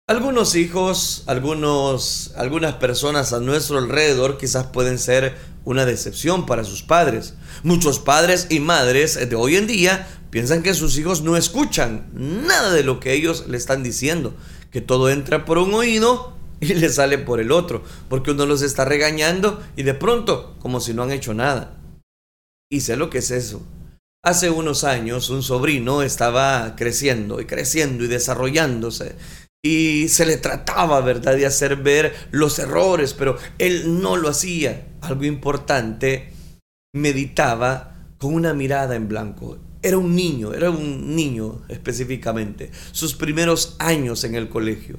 Algunos 0.08 0.56
hijos, 0.56 1.22
algunos, 1.26 2.32
algunas 2.36 2.74
personas 2.74 3.32
a 3.32 3.40
nuestro 3.40 3.78
alrededor 3.78 4.38
quizás 4.38 4.66
pueden 4.66 4.98
ser 4.98 5.36
una 5.64 5.84
decepción 5.84 6.46
para 6.46 6.64
sus 6.64 6.82
padres. 6.82 7.34
Muchos 7.62 7.98
padres 7.98 8.46
y 8.50 8.58
madres 8.58 9.28
de 9.28 9.36
hoy 9.36 9.56
en 9.56 9.66
día 9.66 10.08
piensan 10.30 10.62
que 10.62 10.74
sus 10.74 10.96
hijos 10.98 11.22
no 11.22 11.36
escuchan 11.36 12.10
nada 12.14 12.72
de 12.72 12.84
lo 12.84 13.00
que 13.00 13.12
ellos 13.12 13.46
le 13.48 13.56
están 13.56 13.82
diciendo, 13.82 14.34
que 14.70 14.80
todo 14.80 15.10
entra 15.10 15.44
por 15.44 15.58
un 15.58 15.74
oído 15.74 16.34
y 16.60 16.74
le 16.74 16.88
sale 16.88 17.18
por 17.18 17.40
el 17.40 17.52
otro, 17.52 17.82
porque 18.08 18.30
uno 18.30 18.46
los 18.46 18.62
está 18.62 18.84
regañando 18.84 19.62
y 19.76 19.82
de 19.82 19.94
pronto 19.94 20.56
como 20.58 20.80
si 20.80 20.94
no 20.94 21.02
han 21.02 21.12
hecho 21.12 21.34
nada. 21.34 21.78
Y 22.70 22.80
sé 22.80 22.96
lo 22.96 23.10
que 23.10 23.18
es 23.18 23.30
eso. 23.30 23.62
Hace 24.22 24.50
unos 24.50 24.84
años 24.84 25.30
un 25.30 25.42
sobrino 25.42 26.02
estaba 26.02 26.76
creciendo 26.76 27.40
y 27.40 27.46
creciendo 27.46 28.04
y 28.04 28.08
desarrollándose 28.08 29.16
y 29.62 30.08
se 30.08 30.26
le 30.26 30.36
trataba, 30.36 31.00
¿verdad?, 31.00 31.36
de 31.36 31.46
hacer 31.46 31.76
ver 31.76 32.14
los 32.30 32.58
errores, 32.58 33.14
pero 33.14 33.36
él 33.58 34.00
no 34.00 34.16
lo 34.16 34.28
hacía. 34.28 34.86
Algo 35.02 35.24
importante, 35.24 36.32
meditaba 36.94 38.06
con 38.18 38.34
una 38.34 38.54
mirada 38.54 38.94
en 38.96 39.08
blanco. 39.08 39.58
Era 39.82 39.96
un 39.96 40.14
niño, 40.14 40.52
era 40.52 40.70
un 40.70 41.16
niño 41.16 41.62
específicamente, 41.68 42.70
sus 42.92 43.14
primeros 43.14 43.76
años 43.78 44.24
en 44.24 44.34
el 44.34 44.48
colegio. 44.48 44.98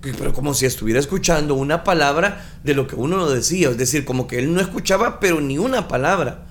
Pero 0.00 0.32
como 0.32 0.54
si 0.54 0.66
estuviera 0.66 0.98
escuchando 0.98 1.54
una 1.54 1.84
palabra 1.84 2.60
de 2.64 2.74
lo 2.74 2.86
que 2.86 2.96
uno 2.96 3.16
no 3.16 3.30
decía, 3.30 3.70
es 3.70 3.78
decir, 3.78 4.04
como 4.04 4.26
que 4.26 4.38
él 4.38 4.52
no 4.52 4.60
escuchaba, 4.60 5.20
pero 5.20 5.40
ni 5.40 5.58
una 5.58 5.86
palabra. 5.86 6.48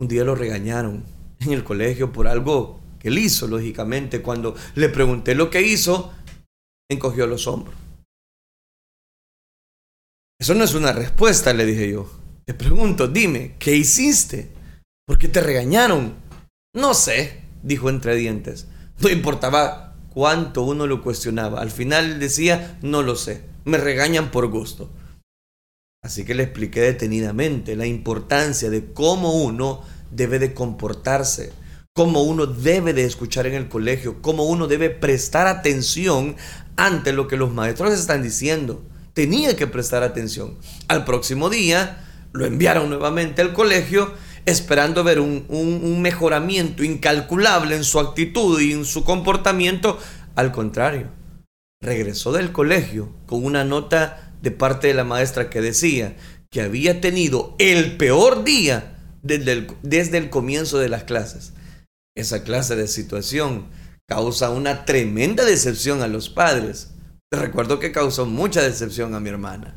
Un 0.00 0.08
día 0.08 0.24
lo 0.24 0.34
regañaron 0.34 1.04
en 1.40 1.52
el 1.52 1.64
colegio 1.64 2.12
por 2.12 2.26
algo 2.26 2.80
que 2.98 3.08
él 3.08 3.18
hizo, 3.18 3.46
lógicamente. 3.46 4.20
Cuando 4.20 4.56
le 4.74 4.88
pregunté 4.88 5.34
lo 5.34 5.48
que 5.48 5.62
hizo, 5.62 6.12
encogió 6.90 7.26
los 7.26 7.46
hombros. 7.46 7.74
Eso 10.38 10.54
no 10.54 10.64
es 10.64 10.74
una 10.74 10.92
respuesta, 10.92 11.52
le 11.52 11.64
dije 11.64 11.90
yo. 11.90 12.10
Te 12.44 12.54
pregunto, 12.54 13.08
dime, 13.08 13.56
¿qué 13.58 13.74
hiciste? 13.74 14.50
¿Por 15.06 15.18
qué 15.18 15.28
te 15.28 15.40
regañaron? 15.40 16.14
No 16.76 16.92
sé, 16.92 17.40
dijo 17.62 17.88
entre 17.88 18.14
dientes. 18.16 18.66
No 19.00 19.08
importaba 19.08 19.94
cuánto 20.10 20.60
uno 20.60 20.86
lo 20.86 21.02
cuestionaba. 21.02 21.62
Al 21.62 21.70
final 21.70 22.20
decía, 22.20 22.78
no 22.82 23.02
lo 23.02 23.16
sé. 23.16 23.44
Me 23.64 23.78
regañan 23.78 24.30
por 24.30 24.46
gusto. 24.48 24.90
Así 26.04 26.26
que 26.26 26.34
le 26.34 26.42
expliqué 26.42 26.82
detenidamente 26.82 27.76
la 27.76 27.86
importancia 27.86 28.68
de 28.68 28.92
cómo 28.92 29.42
uno 29.42 29.84
debe 30.10 30.38
de 30.38 30.52
comportarse, 30.52 31.50
cómo 31.94 32.22
uno 32.22 32.44
debe 32.44 32.92
de 32.92 33.06
escuchar 33.06 33.46
en 33.46 33.54
el 33.54 33.70
colegio, 33.70 34.20
cómo 34.20 34.44
uno 34.44 34.66
debe 34.66 34.90
prestar 34.90 35.46
atención 35.46 36.36
ante 36.76 37.14
lo 37.14 37.26
que 37.26 37.38
los 37.38 37.54
maestros 37.54 37.94
están 37.94 38.22
diciendo. 38.22 38.84
Tenía 39.14 39.56
que 39.56 39.66
prestar 39.66 40.02
atención. 40.02 40.58
Al 40.88 41.06
próximo 41.06 41.48
día 41.48 42.04
lo 42.32 42.44
enviaron 42.44 42.90
nuevamente 42.90 43.40
al 43.40 43.54
colegio 43.54 44.12
esperando 44.46 45.02
ver 45.02 45.18
un, 45.20 46.00
mejoramiento 46.00 46.84
incalculable 46.84 47.74
en 47.74 47.84
su 47.84 47.98
actitud 47.98 48.60
y 48.60 48.72
en 48.72 48.84
su 48.84 49.04
comportamiento. 49.04 49.98
Al 50.36 50.52
contrario, 50.52 51.08
regresó 51.82 52.32
del 52.32 52.52
colegio 52.52 53.12
con 53.26 53.44
una 53.44 53.64
nota 53.64 54.32
de 54.40 54.52
parte 54.52 54.86
de 54.86 54.94
la 54.94 55.04
maestra 55.04 55.50
que 55.50 55.60
decía 55.60 56.16
que 56.50 56.62
había 56.62 57.00
tenido 57.00 57.56
el 57.58 57.96
peor 57.96 58.44
día 58.44 58.96
desde 59.22 59.52
el, 59.52 59.66
desde 59.82 60.18
el 60.18 60.30
comienzo 60.30 60.78
de 60.78 60.88
las 60.88 61.04
clases. 61.04 61.52
Esa 62.16 62.44
clase 62.44 62.76
de 62.76 62.86
situación 62.86 63.66
causa 64.08 64.50
una 64.50 64.84
tremenda 64.84 65.44
decepción 65.44 66.02
a 66.02 66.06
los 66.06 66.30
padres. 66.30 66.92
Recuerdo 67.32 67.80
que 67.80 67.90
causó 67.90 68.26
mucha 68.26 68.62
decepción 68.62 69.14
a 69.14 69.20
mi 69.20 69.28
hermana. 69.28 69.76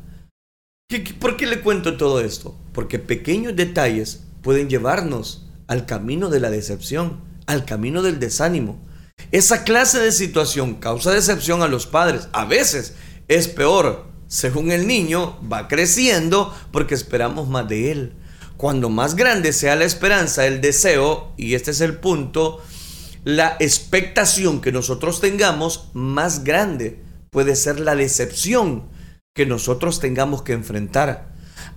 ¿Por 1.18 1.36
qué 1.36 1.46
le 1.46 1.60
cuento 1.60 1.96
todo 1.96 2.20
esto? 2.20 2.56
Porque 2.72 3.00
pequeños 3.00 3.56
detalles 3.56 4.24
pueden 4.42 4.68
llevarnos 4.68 5.46
al 5.66 5.86
camino 5.86 6.30
de 6.30 6.40
la 6.40 6.50
decepción, 6.50 7.20
al 7.46 7.64
camino 7.64 8.02
del 8.02 8.18
desánimo. 8.18 8.80
Esa 9.32 9.64
clase 9.64 10.00
de 10.00 10.12
situación 10.12 10.74
causa 10.74 11.12
decepción 11.12 11.62
a 11.62 11.68
los 11.68 11.86
padres. 11.86 12.28
A 12.32 12.44
veces 12.44 12.94
es 13.28 13.48
peor. 13.48 14.08
Según 14.26 14.70
el 14.70 14.86
niño 14.86 15.38
va 15.50 15.68
creciendo 15.68 16.54
porque 16.72 16.94
esperamos 16.94 17.48
más 17.48 17.68
de 17.68 17.92
él. 17.92 18.12
Cuando 18.56 18.90
más 18.90 19.16
grande 19.16 19.52
sea 19.52 19.76
la 19.76 19.84
esperanza, 19.84 20.46
el 20.46 20.60
deseo, 20.60 21.32
y 21.36 21.54
este 21.54 21.70
es 21.70 21.80
el 21.80 21.96
punto, 21.96 22.62
la 23.24 23.56
expectación 23.58 24.60
que 24.60 24.72
nosotros 24.72 25.20
tengamos, 25.20 25.90
más 25.94 26.44
grande 26.44 27.02
puede 27.30 27.56
ser 27.56 27.80
la 27.80 27.96
decepción 27.96 28.88
que 29.34 29.46
nosotros 29.46 30.00
tengamos 30.00 30.42
que 30.42 30.52
enfrentar 30.52 31.30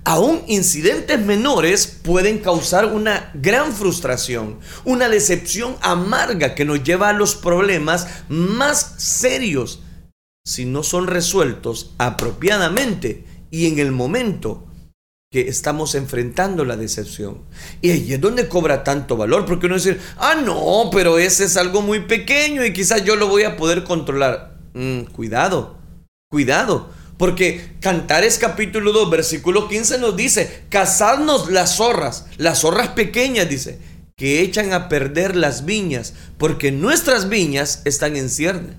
aún 0.04 0.42
incidentes 0.48 1.20
menores 1.20 1.88
pueden 1.88 2.40
causar 2.40 2.86
una 2.86 3.32
gran 3.34 3.74
frustración, 3.74 4.60
una 4.84 5.10
decepción 5.10 5.76
amarga 5.82 6.56
que 6.56 6.66
nos 6.66 6.84
lleva 6.84 7.10
a 7.10 7.14
los 7.14 7.36
problemas 7.36 8.08
más 8.28 8.96
serios 8.98 9.82
si 10.46 10.66
no 10.66 10.84
son 10.84 11.08
resueltos 11.08 11.94
apropiadamente 11.98 13.26
y 13.50 13.68
en 13.68 13.80
el 13.80 13.92
momento 13.92 14.68
que 15.32 15.48
estamos 15.48 15.96
enfrentando 15.96 16.64
la 16.64 16.78
decepción. 16.78 17.40
Y 17.82 17.90
ahí 17.90 18.14
es 18.14 18.22
donde 18.22 18.48
cobra 18.48 18.84
tanto 18.84 19.18
valor, 19.18 19.46
porque 19.46 19.66
uno 19.66 19.76
dice, 19.76 20.00
ah, 20.18 20.36
no, 20.36 20.90
pero 20.92 21.18
ese 21.18 21.46
es 21.46 21.58
algo 21.58 21.82
muy 21.82 22.02
pequeño 22.02 22.64
y 22.64 22.72
quizás 22.72 23.04
yo 23.04 23.16
lo 23.16 23.28
voy 23.28 23.44
a 23.44 23.58
poder 23.58 23.84
controlar. 23.84 24.60
Mm, 24.74 25.06
cuidado, 25.06 25.78
cuidado 26.30 26.90
porque 27.18 27.76
Cantares 27.80 28.38
capítulo 28.38 28.92
2, 28.92 29.10
versículo 29.10 29.68
15 29.68 30.00
nos 30.00 30.16
dice, 30.16 30.64
cazadnos 30.70 31.52
las 31.52 31.76
zorras, 31.78 32.26
las 32.38 32.60
zorras 32.60 32.90
pequeñas, 32.90 33.50
dice, 33.50 33.80
que 34.16 34.42
echan 34.42 34.74
a 34.74 34.90
perder 34.90 35.36
las 35.36 35.66
viñas, 35.66 36.14
porque 36.38 36.72
nuestras 36.72 37.30
viñas 37.30 37.82
están 37.86 38.16
en 38.16 38.30
cierne. 38.30 38.78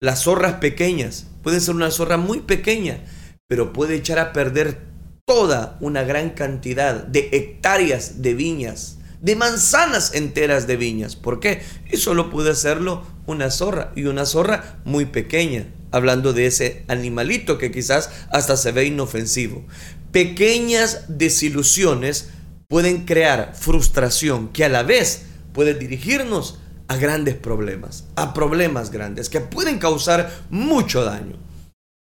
Las 0.00 0.22
zorras 0.24 0.54
pequeñas, 0.54 1.26
puede 1.42 1.60
ser 1.60 1.74
una 1.74 1.90
zorra 1.90 2.16
muy 2.16 2.40
pequeña, 2.40 3.04
pero 3.48 3.72
puede 3.72 3.96
echar 3.96 4.18
a 4.18 4.32
perder 4.32 4.80
toda 5.26 5.76
una 5.80 6.02
gran 6.02 6.30
cantidad 6.30 6.94
de 7.04 7.28
hectáreas 7.32 8.22
de 8.22 8.34
viñas, 8.34 8.98
de 9.20 9.36
manzanas 9.36 10.14
enteras 10.14 10.66
de 10.66 10.76
viñas. 10.76 11.14
¿Por 11.14 11.40
qué? 11.40 11.62
Y 11.92 11.98
solo 11.98 12.30
puede 12.30 12.50
hacerlo 12.50 13.04
una 13.26 13.50
zorra, 13.50 13.92
y 13.94 14.04
una 14.04 14.24
zorra 14.24 14.80
muy 14.84 15.04
pequeña 15.04 15.66
hablando 15.90 16.32
de 16.32 16.46
ese 16.46 16.84
animalito 16.88 17.58
que 17.58 17.70
quizás 17.70 18.10
hasta 18.30 18.56
se 18.56 18.72
ve 18.72 18.84
inofensivo. 18.84 19.64
Pequeñas 20.12 21.04
desilusiones 21.08 22.30
pueden 22.68 23.04
crear 23.04 23.54
frustración 23.54 24.48
que 24.48 24.64
a 24.64 24.68
la 24.68 24.82
vez 24.82 25.22
puede 25.52 25.74
dirigirnos 25.74 26.58
a 26.88 26.96
grandes 26.96 27.36
problemas, 27.36 28.04
a 28.16 28.34
problemas 28.34 28.90
grandes 28.90 29.28
que 29.28 29.40
pueden 29.40 29.78
causar 29.78 30.30
mucho 30.50 31.04
daño. 31.04 31.36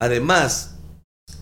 Además 0.00 0.76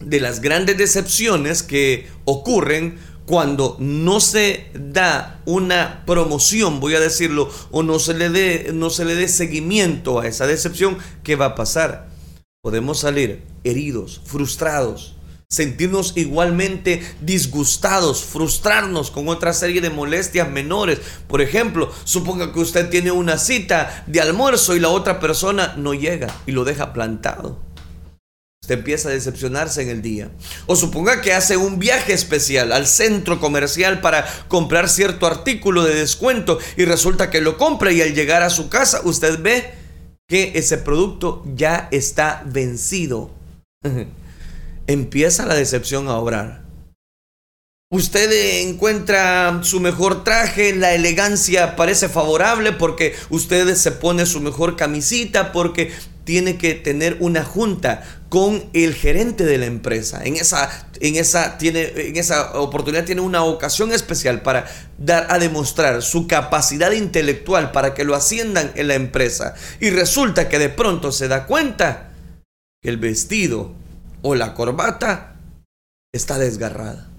de 0.00 0.20
las 0.20 0.40
grandes 0.40 0.76
decepciones 0.78 1.62
que 1.62 2.08
ocurren 2.24 2.98
cuando 3.26 3.76
no 3.78 4.20
se 4.20 4.66
da 4.74 5.40
una 5.46 6.04
promoción, 6.06 6.80
voy 6.80 6.94
a 6.94 7.00
decirlo, 7.00 7.50
o 7.70 7.82
no 7.82 7.98
se 7.98 8.14
le 8.14 8.28
dé 8.30 8.70
no 8.74 8.90
se 8.90 9.04
le 9.04 9.14
dé 9.14 9.28
seguimiento 9.28 10.20
a 10.20 10.26
esa 10.26 10.46
decepción, 10.46 10.98
¿qué 11.22 11.36
va 11.36 11.46
a 11.46 11.54
pasar? 11.54 12.11
Podemos 12.62 13.00
salir 13.00 13.42
heridos, 13.64 14.20
frustrados, 14.24 15.16
sentirnos 15.48 16.12
igualmente 16.14 17.02
disgustados, 17.20 18.22
frustrarnos 18.22 19.10
con 19.10 19.28
otra 19.28 19.52
serie 19.52 19.80
de 19.80 19.90
molestias 19.90 20.48
menores. 20.48 21.00
Por 21.26 21.42
ejemplo, 21.42 21.92
suponga 22.04 22.52
que 22.52 22.60
usted 22.60 22.88
tiene 22.88 23.10
una 23.10 23.36
cita 23.36 24.04
de 24.06 24.20
almuerzo 24.20 24.76
y 24.76 24.80
la 24.80 24.90
otra 24.90 25.18
persona 25.18 25.74
no 25.76 25.92
llega 25.92 26.32
y 26.46 26.52
lo 26.52 26.62
deja 26.62 26.92
plantado. 26.92 27.58
Usted 28.62 28.78
empieza 28.78 29.08
a 29.08 29.12
decepcionarse 29.12 29.82
en 29.82 29.88
el 29.88 30.00
día. 30.00 30.30
O 30.66 30.76
suponga 30.76 31.20
que 31.20 31.32
hace 31.32 31.56
un 31.56 31.80
viaje 31.80 32.12
especial 32.12 32.70
al 32.70 32.86
centro 32.86 33.40
comercial 33.40 34.00
para 34.00 34.24
comprar 34.46 34.88
cierto 34.88 35.26
artículo 35.26 35.82
de 35.82 35.96
descuento 35.96 36.60
y 36.76 36.84
resulta 36.84 37.28
que 37.28 37.40
lo 37.40 37.58
compra 37.58 37.90
y 37.90 38.02
al 38.02 38.14
llegar 38.14 38.44
a 38.44 38.50
su 38.50 38.68
casa 38.68 39.00
usted 39.02 39.40
ve 39.42 39.81
que 40.28 40.52
ese 40.54 40.78
producto 40.78 41.42
ya 41.54 41.88
está 41.90 42.42
vencido. 42.46 43.30
Empieza 44.86 45.46
la 45.46 45.54
decepción 45.54 46.08
a 46.08 46.16
obrar. 46.16 46.61
Usted 47.92 48.62
encuentra 48.62 49.60
su 49.64 49.78
mejor 49.78 50.24
traje, 50.24 50.74
la 50.74 50.94
elegancia 50.94 51.76
parece 51.76 52.08
favorable 52.08 52.72
porque 52.72 53.14
usted 53.28 53.74
se 53.74 53.92
pone 53.92 54.24
su 54.24 54.40
mejor 54.40 54.76
camisita, 54.76 55.52
porque 55.52 55.92
tiene 56.24 56.56
que 56.56 56.74
tener 56.74 57.18
una 57.20 57.44
junta 57.44 58.02
con 58.30 58.64
el 58.72 58.94
gerente 58.94 59.44
de 59.44 59.58
la 59.58 59.66
empresa. 59.66 60.24
En 60.24 60.36
esa, 60.36 60.88
en 61.00 61.16
esa, 61.16 61.58
tiene, 61.58 61.92
en 61.94 62.16
esa 62.16 62.58
oportunidad 62.58 63.04
tiene 63.04 63.20
una 63.20 63.44
ocasión 63.44 63.92
especial 63.92 64.40
para 64.40 64.64
dar 64.96 65.26
a 65.28 65.38
demostrar 65.38 66.00
su 66.00 66.26
capacidad 66.26 66.92
intelectual 66.92 67.72
para 67.72 67.92
que 67.92 68.04
lo 68.04 68.14
asciendan 68.14 68.72
en 68.74 68.88
la 68.88 68.94
empresa. 68.94 69.52
Y 69.80 69.90
resulta 69.90 70.48
que 70.48 70.58
de 70.58 70.70
pronto 70.70 71.12
se 71.12 71.28
da 71.28 71.44
cuenta 71.44 72.14
que 72.80 72.88
el 72.88 72.96
vestido 72.96 73.74
o 74.22 74.34
la 74.34 74.54
corbata 74.54 75.36
está 76.10 76.38
desgarrada. 76.38 77.11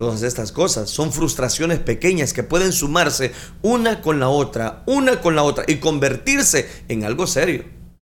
Todas 0.00 0.22
estas 0.22 0.50
cosas 0.50 0.88
son 0.88 1.12
frustraciones 1.12 1.78
pequeñas 1.78 2.32
que 2.32 2.42
pueden 2.42 2.72
sumarse 2.72 3.32
una 3.60 4.00
con 4.00 4.18
la 4.18 4.30
otra, 4.30 4.82
una 4.86 5.20
con 5.20 5.36
la 5.36 5.42
otra 5.42 5.64
y 5.68 5.76
convertirse 5.76 6.66
en 6.88 7.04
algo 7.04 7.26
serio. 7.26 7.66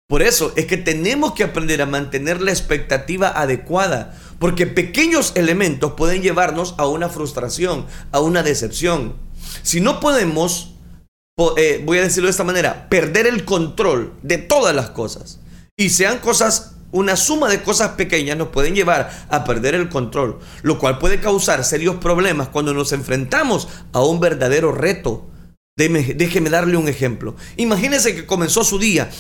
Por 0.09 0.23
eso 0.23 0.53
es 0.55 0.67
que 0.67 0.77
tenemos 0.77 1.33
que 1.33 1.43
aprender 1.43 1.83
a 1.83 1.87
mantener 1.87 2.41
la 2.41 2.53
expectativa 2.53 3.31
adecuada, 3.31 4.17
porque 4.39 4.69
pequeños 4.69 5.33
elementos 5.35 5.95
pueden 5.95 6.23
llevarnos 6.23 6.77
a 6.79 6.87
una 6.87 7.09
frustración, 7.09 7.87
a 8.13 8.21
una 8.21 8.45
decepción. 8.45 9.17
Si 9.65 9.81
no 9.81 9.99
podemos, 9.99 10.77
eh, 11.57 11.83
voy 11.85 11.99
a 11.99 12.03
decirlo 12.03 12.29
de 12.29 12.33
esta 12.33 12.45
manera, 12.45 12.89
perder 12.91 13.27
el 13.27 13.45
control 13.45 14.13
de 14.23 14.39
todas 14.39 14.73
las 14.73 14.91
cosas, 14.91 15.41
y 15.77 15.91
sean 15.91 16.19
cosas, 16.19 16.77
una 16.93 17.17
suma 17.17 17.49
de 17.49 17.63
cosas 17.63 17.93
pequeñas 17.93 18.37
nos 18.37 18.49
pueden 18.49 18.75
llevar 18.75 19.11
a 19.29 19.45
perder 19.45 19.75
el 19.75 19.89
control, 19.89 20.39
lo 20.63 20.79
cual 20.79 20.99
puede 20.99 21.21
causar 21.21 21.65
serios 21.65 21.97
problemas 21.97 22.49
cuando 22.49 22.73
nos 22.73 22.93
enfrentamos 22.93 23.69
a 23.93 24.03
un 24.03 24.21
verdadero 24.21 24.73
reto. 24.73 25.29
déjeme 25.77 26.51
darle 26.51 26.77
un 26.77 26.89
ejemplo. 26.89 27.35
Imagínese 27.57 28.15
que 28.15 28.27
comenzó 28.27 28.63
su 28.63 28.79
día 28.79 29.11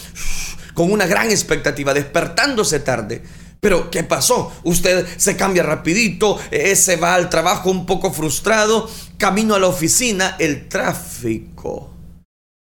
con 0.74 0.92
una 0.92 1.06
gran 1.06 1.30
expectativa, 1.30 1.92
despertándose 1.92 2.80
tarde. 2.80 3.22
Pero 3.60 3.90
¿qué 3.90 4.02
pasó? 4.02 4.52
Usted 4.64 5.06
se 5.16 5.36
cambia 5.36 5.62
rapidito, 5.62 6.38
eh, 6.50 6.74
se 6.74 6.96
va 6.96 7.14
al 7.14 7.30
trabajo 7.30 7.70
un 7.70 7.86
poco 7.86 8.12
frustrado, 8.12 8.90
camino 9.18 9.54
a 9.54 9.60
la 9.60 9.68
oficina, 9.68 10.36
el 10.40 10.68
tráfico 10.68 11.92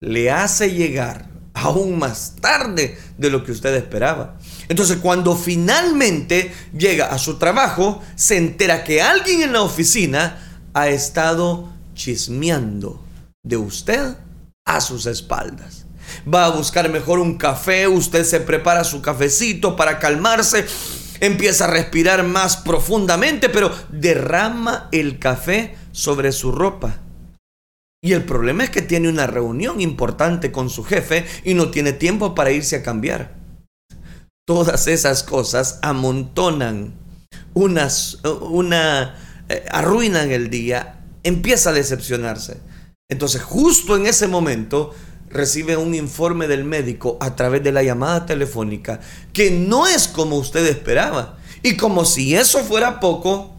le 0.00 0.30
hace 0.30 0.72
llegar 0.72 1.35
aún 1.56 1.98
más 1.98 2.34
tarde 2.40 2.98
de 3.18 3.30
lo 3.30 3.42
que 3.42 3.52
usted 3.52 3.74
esperaba. 3.74 4.36
Entonces 4.68 4.98
cuando 4.98 5.36
finalmente 5.36 6.52
llega 6.76 7.06
a 7.06 7.18
su 7.18 7.38
trabajo, 7.38 8.02
se 8.14 8.36
entera 8.36 8.84
que 8.84 9.02
alguien 9.02 9.42
en 9.42 9.52
la 9.52 9.62
oficina 9.62 10.62
ha 10.74 10.88
estado 10.88 11.68
chismeando 11.94 13.02
de 13.42 13.56
usted 13.56 14.16
a 14.64 14.80
sus 14.80 15.06
espaldas 15.06 15.86
va 16.32 16.46
a 16.46 16.50
buscar 16.50 16.88
mejor 16.88 17.18
un 17.18 17.36
café, 17.36 17.88
usted 17.88 18.24
se 18.24 18.38
prepara 18.38 18.84
su 18.84 19.02
cafecito 19.02 19.74
para 19.74 19.98
calmarse 19.98 20.64
empieza 21.20 21.64
a 21.64 21.68
respirar 21.68 22.22
más 22.24 22.56
profundamente, 22.56 23.48
pero 23.48 23.72
derrama 23.90 24.88
el 24.92 25.18
café 25.18 25.76
sobre 25.92 26.32
su 26.32 26.52
ropa. 26.52 26.98
Y 28.06 28.12
el 28.12 28.22
problema 28.22 28.62
es 28.62 28.70
que 28.70 28.82
tiene 28.82 29.08
una 29.08 29.26
reunión 29.26 29.80
importante 29.80 30.52
con 30.52 30.70
su 30.70 30.84
jefe 30.84 31.26
y 31.42 31.54
no 31.54 31.72
tiene 31.72 31.92
tiempo 31.92 32.36
para 32.36 32.52
irse 32.52 32.76
a 32.76 32.82
cambiar. 32.84 33.34
Todas 34.46 34.86
esas 34.86 35.24
cosas 35.24 35.80
amontonan, 35.82 36.94
unas, 37.52 38.20
una, 38.42 39.16
eh, 39.48 39.64
arruinan 39.72 40.30
el 40.30 40.50
día, 40.50 41.00
empieza 41.24 41.70
a 41.70 41.72
decepcionarse. 41.72 42.58
Entonces 43.10 43.42
justo 43.42 43.96
en 43.96 44.06
ese 44.06 44.28
momento 44.28 44.94
recibe 45.28 45.76
un 45.76 45.92
informe 45.92 46.46
del 46.46 46.62
médico 46.62 47.18
a 47.20 47.34
través 47.34 47.64
de 47.64 47.72
la 47.72 47.82
llamada 47.82 48.24
telefónica 48.24 49.00
que 49.32 49.50
no 49.50 49.88
es 49.88 50.06
como 50.06 50.36
usted 50.36 50.64
esperaba. 50.66 51.38
Y 51.64 51.76
como 51.76 52.04
si 52.04 52.36
eso 52.36 52.62
fuera 52.62 53.00
poco, 53.00 53.55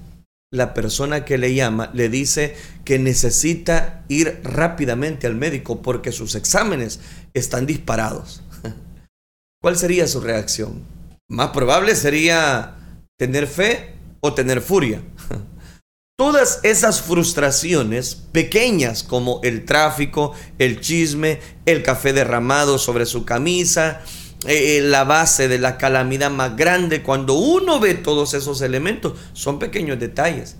la 0.52 0.74
persona 0.74 1.26
que 1.26 1.38
le 1.38 1.54
llama 1.54 1.92
le 1.94 2.10
dice 2.10 2.56
que 2.86 3.00
necesita 3.00 4.06
ir 4.08 4.40
rápidamente 4.44 5.28
al 5.28 5.36
médico 5.36 5.82
porque 5.82 6.12
sus 6.12 6.36
exámenes 6.36 7.00
están 7.34 7.66
disparados. 7.66 8.44
¿Cuál 9.62 9.78
sería 9.78 10.08
su 10.08 10.22
reacción? 10.22 10.84
Más 11.30 11.50
probable 11.50 11.96
sería 11.96 12.78
tener 13.18 13.48
fe 13.48 13.96
o 14.22 14.34
tener 14.34 14.62
furia. 14.62 15.02
Todas 16.18 16.62
esas 16.64 17.02
frustraciones 17.02 18.16
pequeñas 18.16 19.04
como 19.04 19.40
el 19.44 19.66
tráfico, 19.66 20.34
el 20.58 20.80
chisme, 20.80 21.40
el 21.66 21.84
café 21.84 22.12
derramado 22.12 22.80
sobre 22.80 23.06
su 23.06 23.24
camisa, 23.24 24.02
eh, 24.45 24.78
eh, 24.78 24.82
la 24.82 25.04
base 25.04 25.47
de 25.47 25.58
la 25.58 25.78
calamidad 25.78 26.30
más 26.30 26.56
grande, 26.56 27.02
cuando 27.02 27.34
uno 27.34 27.80
ve 27.80 27.95
todos 27.95 28.34
esos 28.34 28.62
elementos, 28.62 29.13
son 29.34 29.58
pequeños 29.58 30.00
detalles, 30.00 30.58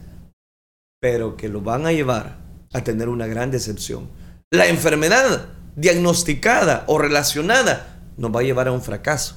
pero 0.99 1.37
que 1.37 1.49
lo 1.49 1.61
van 1.61 1.85
a 1.85 1.91
llevar 1.91 2.39
a 2.73 2.83
tener 2.83 3.09
una 3.09 3.27
gran 3.27 3.51
decepción. 3.51 4.09
La 4.51 4.67
enfermedad 4.67 5.49
diagnosticada 5.75 6.83
o 6.87 6.97
relacionada 6.97 8.01
nos 8.17 8.35
va 8.35 8.39
a 8.39 8.43
llevar 8.43 8.67
a 8.67 8.71
un 8.71 8.81
fracaso. 8.81 9.35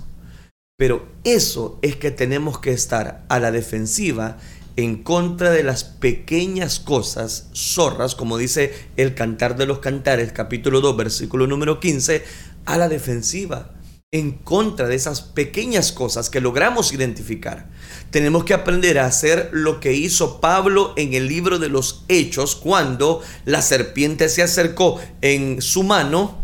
Pero 0.78 1.06
eso 1.24 1.78
es 1.82 1.96
que 1.96 2.10
tenemos 2.10 2.58
que 2.58 2.72
estar 2.72 3.24
a 3.28 3.38
la 3.38 3.52
defensiva 3.52 4.38
en 4.76 5.02
contra 5.02 5.50
de 5.50 5.62
las 5.62 5.84
pequeñas 5.84 6.80
cosas 6.80 7.50
zorras, 7.54 8.14
como 8.14 8.38
dice 8.38 8.72
el 8.96 9.14
Cantar 9.14 9.56
de 9.56 9.66
los 9.66 9.80
Cantares, 9.80 10.32
capítulo 10.32 10.80
2, 10.80 10.96
versículo 10.96 11.46
número 11.46 11.80
15, 11.80 12.24
a 12.64 12.78
la 12.78 12.88
defensiva, 12.88 13.72
en 14.12 14.32
contra 14.32 14.88
de 14.88 14.96
esas 14.96 15.20
pequeñas 15.20 15.92
cosas 15.92 16.30
que 16.30 16.40
logramos 16.40 16.92
identificar. 16.92 17.68
Tenemos 18.10 18.44
que 18.44 18.54
aprender 18.54 18.98
a 18.98 19.06
hacer 19.06 19.50
lo 19.52 19.78
que 19.78 19.92
hizo 19.92 20.40
Pablo 20.40 20.94
en 20.96 21.14
el 21.14 21.28
libro 21.28 21.58
de 21.58 21.68
los 21.68 22.04
Hechos, 22.08 22.56
cuando 22.56 23.22
la 23.44 23.62
serpiente 23.62 24.28
se 24.28 24.42
acercó 24.42 25.00
en 25.20 25.62
su 25.62 25.84
mano, 25.84 26.42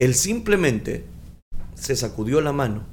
él 0.00 0.14
simplemente 0.14 1.04
se 1.74 1.96
sacudió 1.96 2.40
la 2.40 2.52
mano 2.52 2.86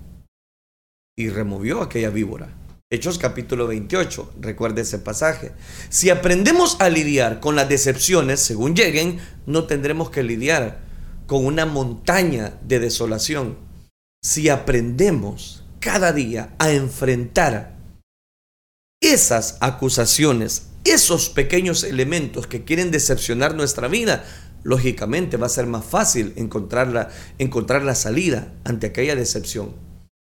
y 1.18 1.30
removió 1.30 1.82
aquella 1.82 2.10
víbora 2.10 2.54
Hechos 2.94 3.18
capítulo 3.18 3.68
28, 3.68 4.34
recuerde 4.42 4.82
ese 4.82 5.00
pasaje. 5.00 5.54
Si 5.88 6.10
aprendemos 6.10 6.76
a 6.82 6.90
lidiar 6.90 7.40
con 7.40 7.56
las 7.56 7.70
decepciones 7.70 8.42
según 8.42 8.76
lleguen, 8.76 9.22
no 9.46 9.64
tendremos 9.64 10.10
que 10.10 10.24
lidiar 10.24 10.91
con 11.32 11.46
una 11.46 11.66
montaña 11.66 12.60
de 12.62 12.82
desolación. 12.82 13.56
Si 14.22 14.50
aprendemos 14.50 15.64
cada 15.80 16.12
día 16.12 16.54
a 16.60 16.72
enfrentar 16.72 17.78
esas 19.02 19.56
acusaciones, 19.62 20.68
esos 20.84 21.30
pequeños 21.30 21.86
elementos 21.86 22.48
que 22.48 22.66
quieren 22.66 22.92
decepcionar 22.92 23.56
nuestra 23.56 23.88
vida, 23.88 24.26
lógicamente 24.64 25.38
va 25.38 25.46
a 25.46 25.50
ser 25.50 25.68
más 25.68 25.86
fácil 25.86 26.34
encontrar 26.36 26.90
la, 26.90 27.08
encontrar 27.38 27.84
la 27.84 27.96
salida 27.96 28.52
ante 28.66 28.88
aquella 28.88 29.16
decepción. 29.16 29.74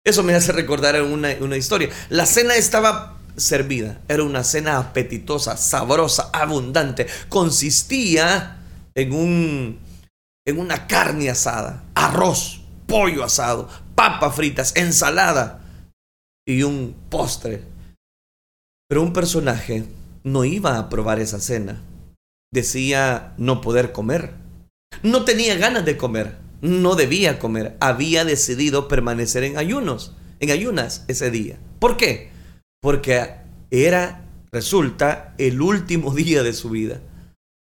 Eso 0.06 0.22
me 0.22 0.36
hace 0.36 0.52
recordar 0.52 1.02
una, 1.02 1.34
una 1.40 1.56
historia. 1.56 1.88
La 2.10 2.26
cena 2.26 2.54
estaba 2.54 3.18
servida. 3.36 4.00
Era 4.06 4.22
una 4.22 4.44
cena 4.44 4.78
apetitosa, 4.78 5.56
sabrosa, 5.56 6.30
abundante. 6.32 7.08
Consistía 7.28 8.58
en, 8.94 9.12
un, 9.12 9.80
en 10.46 10.58
una 10.58 10.86
carne 10.86 11.30
asada, 11.30 11.84
arroz, 11.94 12.62
pollo 12.86 13.24
asado, 13.24 13.68
papas 13.94 14.34
fritas, 14.34 14.74
ensalada 14.76 15.64
y 16.46 16.62
un 16.62 16.94
postre. 17.10 17.62
Pero 18.88 19.02
un 19.02 19.12
personaje 19.12 19.84
no 20.24 20.44
iba 20.44 20.78
a 20.78 20.88
probar 20.88 21.20
esa 21.20 21.40
cena. 21.40 21.82
Decía 22.52 23.34
no 23.38 23.60
poder 23.60 23.92
comer. 23.92 24.34
No 25.02 25.24
tenía 25.24 25.56
ganas 25.56 25.84
de 25.84 25.96
comer 25.96 26.42
no 26.62 26.94
debía 26.94 27.40
comer, 27.40 27.76
había 27.80 28.24
decidido 28.24 28.86
permanecer 28.88 29.42
en 29.42 29.58
ayunos, 29.58 30.14
en 30.38 30.52
ayunas 30.52 31.04
ese 31.08 31.30
día. 31.30 31.58
¿Por 31.80 31.96
qué? 31.96 32.30
Porque 32.80 33.34
era, 33.70 34.24
resulta, 34.52 35.34
el 35.38 35.60
último 35.60 36.14
día 36.14 36.42
de 36.42 36.52
su 36.54 36.70
vida. 36.70 37.00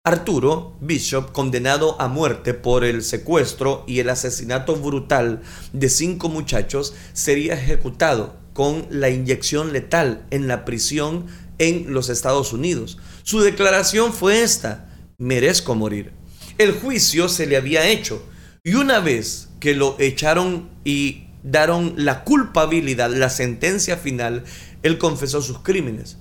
Arturo 0.09 0.75
Bishop, 0.81 1.31
condenado 1.33 2.01
a 2.01 2.07
muerte 2.07 2.55
por 2.55 2.83
el 2.83 3.03
secuestro 3.03 3.83
y 3.85 3.99
el 3.99 4.09
asesinato 4.09 4.75
brutal 4.75 5.43
de 5.71 5.87
cinco 5.87 6.29
muchachos, 6.29 6.95
sería 7.13 7.53
ejecutado 7.53 8.35
con 8.53 8.87
la 8.89 9.11
inyección 9.11 9.71
letal 9.71 10.25
en 10.31 10.47
la 10.47 10.65
prisión 10.65 11.27
en 11.59 11.93
los 11.93 12.09
Estados 12.09 12.53
Unidos. 12.53 12.97
Su 13.21 13.41
declaración 13.41 14.11
fue 14.11 14.41
esta, 14.41 14.89
merezco 15.19 15.75
morir. 15.75 16.11
El 16.57 16.71
juicio 16.71 17.29
se 17.29 17.45
le 17.45 17.55
había 17.55 17.87
hecho, 17.87 18.19
y 18.63 18.73
una 18.73 19.01
vez 19.01 19.49
que 19.59 19.75
lo 19.75 19.95
echaron 19.99 20.71
y 20.83 21.25
daron 21.43 21.93
la 21.97 22.23
culpabilidad, 22.23 23.11
la 23.11 23.29
sentencia 23.29 23.95
final, 23.95 24.43
él 24.81 24.97
confesó 24.97 25.43
sus 25.43 25.59
crímenes. 25.59 26.17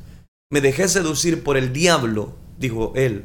Me 0.51 0.61
dejé 0.61 0.89
seducir 0.89 1.43
por 1.43 1.57
el 1.57 1.73
diablo, 1.73 2.37
dijo 2.59 2.93
él. 2.95 3.25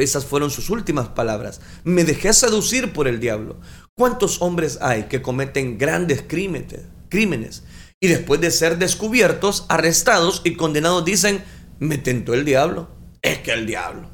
Esas 0.00 0.26
fueron 0.26 0.50
sus 0.50 0.70
últimas 0.70 1.08
palabras. 1.08 1.60
Me 1.84 2.04
dejé 2.04 2.32
seducir 2.32 2.92
por 2.92 3.08
el 3.08 3.20
diablo. 3.20 3.60
¿Cuántos 3.96 4.42
hombres 4.42 4.78
hay 4.82 5.04
que 5.04 5.22
cometen 5.22 5.78
grandes 5.78 6.22
crímenes, 6.28 7.64
y 8.00 8.08
después 8.08 8.40
de 8.40 8.50
ser 8.50 8.78
descubiertos, 8.78 9.64
arrestados 9.68 10.42
y 10.44 10.54
condenados 10.54 11.04
dicen, 11.04 11.42
me 11.78 11.98
tentó 11.98 12.34
el 12.34 12.44
diablo? 12.44 12.90
Es 13.22 13.38
que 13.38 13.52
el 13.52 13.66
diablo. 13.66 14.10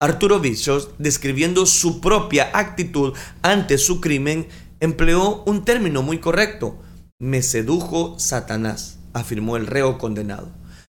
Arturo 0.00 0.40
Vicios, 0.40 0.90
describiendo 0.98 1.64
su 1.64 2.00
propia 2.00 2.50
actitud 2.52 3.14
ante 3.40 3.78
su 3.78 4.00
crimen, 4.00 4.46
empleó 4.80 5.42
un 5.44 5.64
término 5.64 6.02
muy 6.02 6.18
correcto. 6.18 6.82
Me 7.18 7.40
sedujo 7.40 8.18
Satanás, 8.18 8.98
afirmó 9.14 9.56
el 9.56 9.66
reo 9.66 9.96
condenado. 9.96 10.52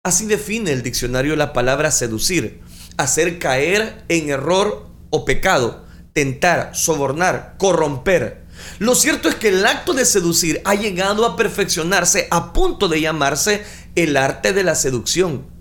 Así 0.04 0.26
define 0.26 0.72
el 0.72 0.82
diccionario 0.82 1.36
la 1.36 1.52
palabra 1.52 1.90
seducir, 1.90 2.60
hacer 2.96 3.38
caer 3.38 4.04
en 4.08 4.30
error 4.30 4.88
o 5.10 5.24
pecado, 5.24 5.84
tentar, 6.12 6.74
sobornar, 6.74 7.56
corromper. 7.58 8.44
Lo 8.78 8.94
cierto 8.94 9.28
es 9.28 9.34
que 9.34 9.48
el 9.48 9.66
acto 9.66 9.92
de 9.92 10.04
seducir 10.04 10.62
ha 10.64 10.74
llegado 10.74 11.26
a 11.26 11.36
perfeccionarse 11.36 12.26
a 12.30 12.52
punto 12.52 12.88
de 12.88 13.00
llamarse 13.00 13.64
el 13.94 14.16
arte 14.16 14.52
de 14.52 14.64
la 14.64 14.74
seducción 14.74 15.56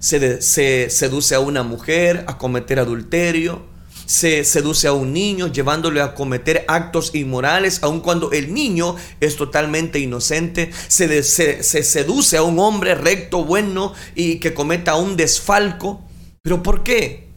se, 0.00 0.90
seduce 0.90 1.34
a 1.34 1.40
una 1.40 1.62
mujer 1.62 2.24
a 2.26 2.38
cometer 2.38 2.80
adulterio, 2.80 3.68
se 4.06 4.44
seduce 4.44 4.88
a 4.88 4.92
un 4.92 5.12
niño 5.12 5.46
llevándole 5.46 6.00
a 6.00 6.14
cometer 6.14 6.64
actos 6.66 7.14
inmorales, 7.14 7.80
aun 7.82 8.00
cuando 8.00 8.32
el 8.32 8.52
niño 8.52 8.96
es 9.20 9.36
totalmente 9.36 10.00
inocente, 10.00 10.70
se, 10.88 11.22
se, 11.22 11.62
seduce 11.62 12.36
a 12.36 12.42
un 12.42 12.58
hombre 12.58 12.96
recto, 12.96 13.44
bueno 13.44 13.92
y 14.16 14.40
que 14.40 14.52
cometa 14.52 14.96
un 14.96 15.16
desfalco. 15.16 16.02
¿Pero 16.42 16.62
por 16.62 16.82
qué? 16.82 17.28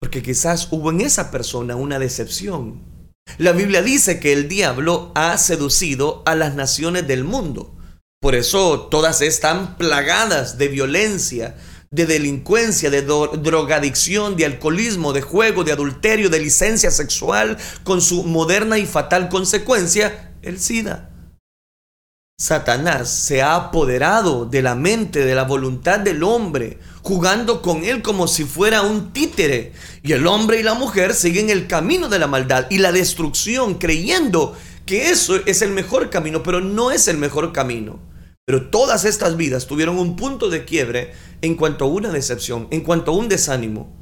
Porque 0.00 0.22
quizás 0.22 0.68
hubo 0.72 0.90
en 0.90 1.00
esa 1.00 1.30
persona 1.30 1.76
una 1.76 1.98
decepción. 1.98 2.82
La 3.38 3.52
Biblia 3.52 3.82
dice 3.82 4.20
que 4.20 4.32
el 4.32 4.48
diablo 4.48 5.12
ha 5.14 5.36
seducido 5.38 6.22
a 6.26 6.34
las 6.34 6.54
naciones 6.54 7.06
del 7.06 7.24
mundo. 7.24 7.76
Por 8.20 8.34
eso 8.34 8.88
todas 8.90 9.20
están 9.20 9.76
plagadas 9.76 10.58
de 10.58 10.68
violencia, 10.68 11.56
de 11.90 12.06
delincuencia, 12.06 12.90
de 12.90 13.02
drogadicción, 13.02 14.36
de 14.36 14.46
alcoholismo, 14.46 15.12
de 15.12 15.22
juego, 15.22 15.64
de 15.64 15.72
adulterio, 15.72 16.30
de 16.30 16.40
licencia 16.40 16.90
sexual, 16.90 17.56
con 17.84 18.00
su 18.00 18.24
moderna 18.24 18.78
y 18.78 18.86
fatal 18.86 19.28
consecuencia, 19.28 20.34
el 20.42 20.58
SIDA. 20.58 21.15
Satanás 22.38 23.08
se 23.08 23.40
ha 23.40 23.54
apoderado 23.54 24.44
de 24.44 24.60
la 24.60 24.74
mente, 24.74 25.24
de 25.24 25.34
la 25.34 25.44
voluntad 25.44 26.00
del 26.00 26.22
hombre, 26.22 26.78
jugando 27.00 27.62
con 27.62 27.82
él 27.82 28.02
como 28.02 28.28
si 28.28 28.44
fuera 28.44 28.82
un 28.82 29.14
títere. 29.14 29.72
Y 30.02 30.12
el 30.12 30.26
hombre 30.26 30.60
y 30.60 30.62
la 30.62 30.74
mujer 30.74 31.14
siguen 31.14 31.48
el 31.48 31.66
camino 31.66 32.10
de 32.10 32.18
la 32.18 32.26
maldad 32.26 32.66
y 32.68 32.76
la 32.76 32.92
destrucción, 32.92 33.76
creyendo 33.76 34.54
que 34.84 35.08
eso 35.08 35.36
es 35.46 35.62
el 35.62 35.70
mejor 35.70 36.10
camino, 36.10 36.42
pero 36.42 36.60
no 36.60 36.90
es 36.90 37.08
el 37.08 37.16
mejor 37.16 37.54
camino. 37.54 38.00
Pero 38.44 38.68
todas 38.68 39.06
estas 39.06 39.38
vidas 39.38 39.66
tuvieron 39.66 39.98
un 39.98 40.14
punto 40.14 40.50
de 40.50 40.66
quiebre 40.66 41.14
en 41.40 41.54
cuanto 41.54 41.86
a 41.86 41.88
una 41.88 42.10
decepción, 42.10 42.68
en 42.70 42.82
cuanto 42.82 43.12
a 43.12 43.16
un 43.16 43.30
desánimo. 43.30 43.96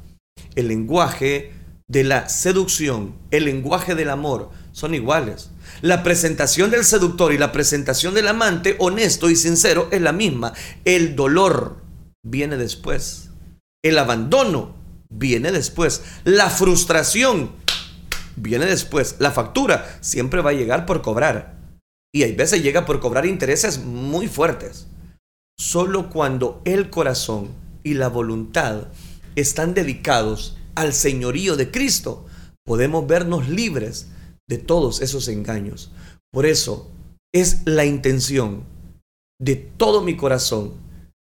El 0.57 0.67
lenguaje 0.67 1.53
de 1.87 2.03
la 2.03 2.29
seducción, 2.29 3.15
el 3.31 3.45
lenguaje 3.45 3.95
del 3.95 4.11
amor, 4.11 4.51
son 4.73 4.93
iguales. 4.93 5.51
La 5.83 6.03
presentación 6.03 6.71
del 6.71 6.85
seductor 6.85 7.33
y 7.33 7.39
la 7.39 7.53
presentación 7.53 8.15
del 8.15 8.29
amante, 8.29 8.77
honesto 8.79 9.31
y 9.31 9.37
sincero, 9.37 9.89
es 9.91 10.01
la 10.01 10.13
misma. 10.13 10.53
El 10.85 11.17
dolor 11.17 11.83
viene 12.25 12.57
después. 12.57 13.31
El 13.83 13.99
abandono 13.99 14.75
viene 15.11 15.53
después. 15.53 16.03
La 16.25 16.51
frustración 16.51 17.53
viene 18.37 18.67
después. 18.67 19.17
La 19.19 19.31
factura 19.31 19.99
siempre 20.01 20.41
va 20.41 20.51
a 20.51 20.55
llegar 20.55 20.87
por 20.87 21.03
cobrar. 21.03 21.55
Y 22.13 22.23
hay 22.23 22.33
veces 22.33 22.63
llega 22.63 22.87
por 22.87 23.01
cobrar 23.01 23.27
intereses 23.27 23.79
muy 23.79 24.29
fuertes. 24.29 24.87
Solo 25.59 26.11
cuando 26.11 26.63
el 26.65 26.91
corazón 26.91 27.49
y 27.83 27.95
la 27.95 28.09
voluntad 28.09 28.89
están 29.37 29.75
dedicados 29.75 30.57
al 30.75 30.95
señorío 30.95 31.57
de 31.57 31.71
Cristo, 31.71 32.27
podemos 32.65 33.07
vernos 33.07 33.49
libres 33.49 34.09
de 34.49 34.59
todos 34.59 35.01
esos 35.01 35.29
engaños. 35.29 35.91
Por 36.33 36.47
eso 36.47 36.91
es 37.33 37.63
la 37.65 37.85
intención 37.85 38.65
de 39.41 39.57
todo 39.57 40.03
mi 40.03 40.17
corazón 40.17 40.75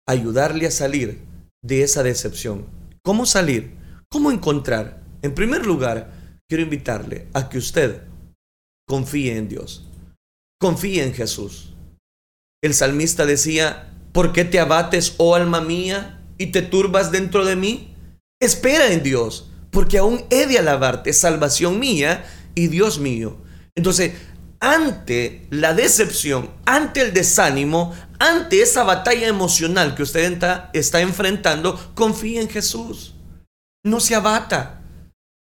ayudarle 0.08 0.66
a 0.66 0.70
salir 0.70 1.22
de 1.62 1.82
esa 1.82 2.02
decepción. 2.02 2.66
¿Cómo 3.04 3.26
salir? 3.26 3.76
¿Cómo 4.10 4.30
encontrar? 4.30 5.02
En 5.22 5.34
primer 5.34 5.64
lugar, 5.64 6.38
quiero 6.48 6.64
invitarle 6.64 7.28
a 7.32 7.48
que 7.48 7.58
usted 7.58 8.02
confíe 8.88 9.36
en 9.36 9.48
Dios. 9.48 9.88
Confíe 10.60 11.04
en 11.04 11.14
Jesús. 11.14 11.74
El 12.62 12.74
salmista 12.74 13.26
decía, 13.26 13.92
¿por 14.12 14.32
qué 14.32 14.44
te 14.44 14.60
abates, 14.60 15.14
oh 15.18 15.34
alma 15.34 15.60
mía, 15.60 16.22
y 16.38 16.48
te 16.48 16.62
turbas 16.62 17.10
dentro 17.10 17.44
de 17.44 17.56
mí? 17.56 17.94
Espera 18.40 18.92
en 18.92 19.02
Dios, 19.02 19.50
porque 19.70 19.98
aún 19.98 20.24
he 20.30 20.46
de 20.46 20.58
alabarte, 20.58 21.12
salvación 21.12 21.78
mía 21.78 22.24
y 22.54 22.68
Dios 22.68 22.98
mío. 22.98 23.36
Entonces, 23.74 24.12
ante 24.62 25.46
la 25.50 25.74
decepción, 25.74 26.48
ante 26.64 27.00
el 27.00 27.12
desánimo, 27.12 27.92
ante 28.20 28.62
esa 28.62 28.84
batalla 28.84 29.26
emocional 29.26 29.96
que 29.96 30.04
usted 30.04 30.40
está, 30.72 31.00
enfrentando, 31.00 31.92
confíe 31.94 32.40
en 32.40 32.48
Jesús. 32.48 33.14
No 33.84 33.98
se 33.98 34.14
abata. 34.14 34.80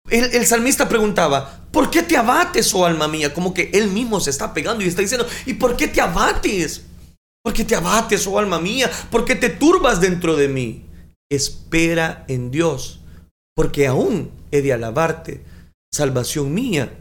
El, 0.10 0.34
el, 0.34 0.45
salmista 0.45 0.88
preguntaba, 0.88 1.67
¿por 1.72 1.91
qué 1.91 2.02
te 2.02 2.15
abates, 2.15 2.74
oh 2.74 2.86
alma 2.86 3.10
mía? 3.10 3.34
Como 3.34 3.54
que 3.54 3.69
él 3.74 3.89
mismo 3.89 4.22
se 4.22 4.30
está 4.30 4.54
pegando 4.54 4.84
y 4.84 4.88
está 4.88 5.02
diciendo, 5.02 5.28
¿y 5.45 5.56
por 5.56 5.76
qué 5.76 5.89
te 5.89 6.00
abates? 6.00 6.84
¿Por 7.43 7.54
qué 7.54 7.65
te 7.65 7.76
abates, 7.76 8.26
oh 8.26 8.39
alma 8.39 8.60
mía? 8.60 8.89
¿Por 9.12 9.26
qué 9.26 9.36
te 9.36 9.50
turbas 9.50 10.00
dentro 10.00 10.38
de 10.38 10.48
mí? 10.48 10.86
Espera 11.30 12.24
en 12.30 12.52
Dios, 12.52 13.02
porque 13.54 13.86
aún 13.88 14.32
he 14.52 14.62
de 14.62 14.72
alabarte, 14.72 15.43
salvación 15.91 16.54
mía 16.54 16.97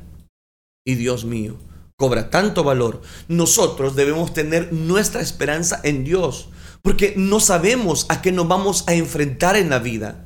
y 0.85 0.95
Dios 0.95 1.25
mío. 1.25 1.57
Cobra 1.97 2.31
tanto 2.31 2.65
valor. 2.65 3.03
Nosotros 3.27 3.97
debemos 3.97 4.33
tener 4.33 4.73
nuestra 4.73 5.21
esperanza 5.21 5.81
en 5.83 6.05
Dios, 6.05 6.49
porque 6.81 7.15
no 7.17 7.41
sabemos 7.41 8.07
a 8.09 8.23
qué 8.23 8.31
nos 8.33 8.47
vamos 8.47 8.85
a 8.87 8.95
enfrentar 8.95 9.57
en 9.57 9.71
la 9.71 9.81
vida. 9.81 10.25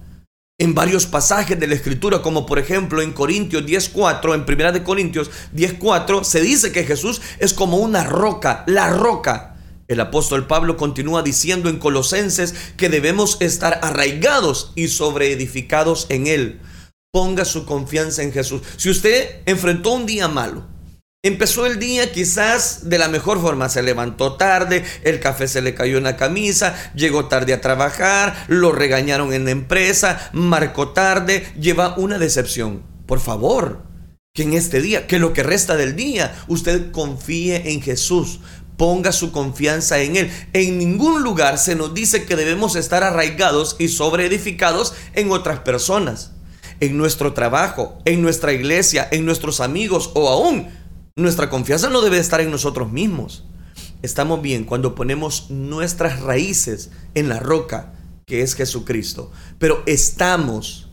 En 0.58 0.74
varios 0.74 1.06
pasajes 1.06 1.58
de 1.58 1.66
la 1.66 1.74
escritura, 1.74 2.20
como 2.22 2.44
por 2.46 2.58
ejemplo 2.58 3.00
en 3.00 3.12
Corintios 3.12 3.64
10.4, 3.64 4.34
en 4.34 4.44
Primera 4.44 4.70
de 4.70 4.84
Corintios 4.84 5.30
10.4, 5.56 6.24
se 6.24 6.42
dice 6.42 6.72
que 6.72 6.84
Jesús 6.84 7.22
es 7.38 7.54
como 7.54 7.78
una 7.78 8.04
roca, 8.04 8.64
la 8.66 8.90
roca. 8.90 9.56
El 9.88 9.98
apóstol 9.98 10.46
Pablo 10.46 10.76
continúa 10.76 11.22
diciendo 11.22 11.68
en 11.68 11.78
Colosenses 11.78 12.54
que 12.76 12.90
debemos 12.90 13.38
estar 13.40 13.80
arraigados 13.82 14.72
y 14.76 14.88
sobreedificados 14.88 16.06
en 16.10 16.26
Él 16.26 16.60
ponga 17.12 17.44
su 17.44 17.66
confianza 17.66 18.22
en 18.22 18.32
Jesús. 18.32 18.62
Si 18.78 18.88
usted 18.88 19.42
enfrentó 19.44 19.92
un 19.92 20.06
día 20.06 20.28
malo, 20.28 20.66
empezó 21.22 21.66
el 21.66 21.78
día 21.78 22.10
quizás 22.10 22.88
de 22.88 22.96
la 22.96 23.08
mejor 23.08 23.38
forma, 23.38 23.68
se 23.68 23.82
levantó 23.82 24.36
tarde, 24.36 24.82
el 25.04 25.20
café 25.20 25.46
se 25.46 25.60
le 25.60 25.74
cayó 25.74 25.98
en 25.98 26.04
la 26.04 26.16
camisa, 26.16 26.74
llegó 26.94 27.28
tarde 27.28 27.52
a 27.52 27.60
trabajar, 27.60 28.46
lo 28.48 28.72
regañaron 28.72 29.34
en 29.34 29.44
la 29.44 29.50
empresa, 29.50 30.30
marcó 30.32 30.88
tarde, 30.88 31.46
lleva 31.60 31.98
una 31.98 32.18
decepción. 32.18 32.82
Por 33.04 33.20
favor, 33.20 33.82
que 34.32 34.44
en 34.44 34.54
este 34.54 34.80
día, 34.80 35.06
que 35.06 35.18
lo 35.18 35.34
que 35.34 35.42
resta 35.42 35.76
del 35.76 35.94
día, 35.94 36.34
usted 36.48 36.92
confíe 36.92 37.72
en 37.72 37.82
Jesús. 37.82 38.40
Ponga 38.78 39.12
su 39.12 39.32
confianza 39.32 40.00
en 40.00 40.16
Él. 40.16 40.30
En 40.54 40.78
ningún 40.78 41.22
lugar 41.22 41.58
se 41.58 41.76
nos 41.76 41.92
dice 41.92 42.24
que 42.24 42.36
debemos 42.36 42.74
estar 42.74 43.04
arraigados 43.04 43.76
y 43.78 43.88
sobreedificados 43.88 44.94
en 45.12 45.30
otras 45.30 45.60
personas 45.60 46.32
en 46.82 46.96
nuestro 46.96 47.32
trabajo, 47.32 47.96
en 48.04 48.22
nuestra 48.22 48.52
iglesia, 48.52 49.06
en 49.12 49.24
nuestros 49.24 49.60
amigos 49.60 50.10
o 50.14 50.28
aún 50.28 50.66
nuestra 51.14 51.48
confianza 51.48 51.88
no 51.88 52.00
debe 52.00 52.18
estar 52.18 52.40
en 52.40 52.50
nosotros 52.50 52.90
mismos. 52.90 53.44
Estamos 54.02 54.42
bien 54.42 54.64
cuando 54.64 54.96
ponemos 54.96 55.48
nuestras 55.48 56.18
raíces 56.20 56.90
en 57.14 57.28
la 57.28 57.38
roca 57.38 57.92
que 58.26 58.42
es 58.42 58.56
Jesucristo. 58.56 59.30
Pero 59.60 59.84
estamos, 59.86 60.88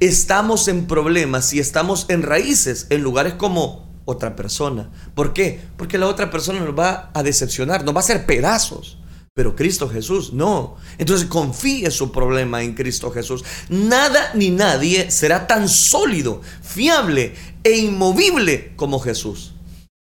estamos 0.00 0.66
en 0.66 0.86
problemas 0.86 1.44
si 1.44 1.60
estamos 1.60 2.06
en 2.08 2.22
raíces 2.22 2.86
en 2.88 3.02
lugares 3.02 3.34
como 3.34 3.92
otra 4.06 4.36
persona. 4.36 4.90
¿Por 5.14 5.34
qué? 5.34 5.60
Porque 5.76 5.98
la 5.98 6.06
otra 6.06 6.30
persona 6.30 6.60
nos 6.60 6.78
va 6.78 7.10
a 7.12 7.22
decepcionar, 7.22 7.84
nos 7.84 7.94
va 7.94 7.98
a 7.98 8.02
hacer 8.02 8.24
pedazos. 8.24 8.96
Pero 9.34 9.56
Cristo 9.56 9.88
Jesús 9.88 10.32
no. 10.32 10.76
Entonces 10.96 11.26
confíe 11.26 11.90
su 11.90 12.12
problema 12.12 12.62
en 12.62 12.74
Cristo 12.74 13.10
Jesús. 13.10 13.44
Nada 13.68 14.30
ni 14.34 14.50
nadie 14.50 15.10
será 15.10 15.48
tan 15.48 15.68
sólido, 15.68 16.40
fiable 16.62 17.34
e 17.64 17.78
inmovible 17.78 18.72
como 18.76 19.00
Jesús. 19.00 19.54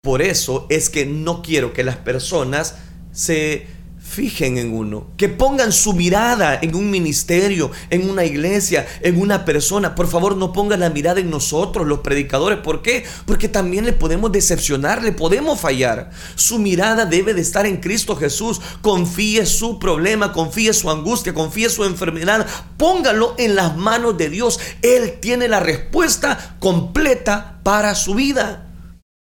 Por 0.02 0.20
eso 0.20 0.66
es 0.68 0.90
que 0.90 1.06
no 1.06 1.42
quiero 1.42 1.72
que 1.72 1.84
las 1.84 1.96
personas 1.96 2.74
se 3.12 3.66
fijen 4.12 4.58
en 4.58 4.74
uno, 4.74 5.06
que 5.16 5.30
pongan 5.30 5.72
su 5.72 5.94
mirada 5.94 6.58
en 6.60 6.74
un 6.74 6.90
ministerio, 6.90 7.70
en 7.88 8.10
una 8.10 8.26
iglesia, 8.26 8.86
en 9.00 9.18
una 9.18 9.46
persona. 9.46 9.94
Por 9.94 10.06
favor, 10.06 10.36
no 10.36 10.52
pongan 10.52 10.80
la 10.80 10.90
mirada 10.90 11.20
en 11.20 11.30
nosotros, 11.30 11.86
los 11.86 12.00
predicadores. 12.00 12.58
¿Por 12.58 12.82
qué? 12.82 13.04
Porque 13.24 13.48
también 13.48 13.86
le 13.86 13.94
podemos 13.94 14.30
decepcionar, 14.30 15.02
le 15.02 15.12
podemos 15.12 15.58
fallar. 15.58 16.10
Su 16.34 16.58
mirada 16.58 17.06
debe 17.06 17.32
de 17.32 17.40
estar 17.40 17.64
en 17.64 17.78
Cristo 17.78 18.14
Jesús. 18.14 18.60
Confíe 18.82 19.46
su 19.46 19.78
problema, 19.78 20.34
confíe 20.34 20.74
su 20.74 20.90
angustia, 20.90 21.32
confíe 21.32 21.70
su 21.70 21.84
enfermedad. 21.84 22.46
Póngalo 22.76 23.34
en 23.38 23.54
las 23.54 23.78
manos 23.78 24.18
de 24.18 24.28
Dios. 24.28 24.60
Él 24.82 25.20
tiene 25.20 25.48
la 25.48 25.60
respuesta 25.60 26.56
completa 26.58 27.60
para 27.62 27.94
su 27.94 28.14
vida. 28.14 28.71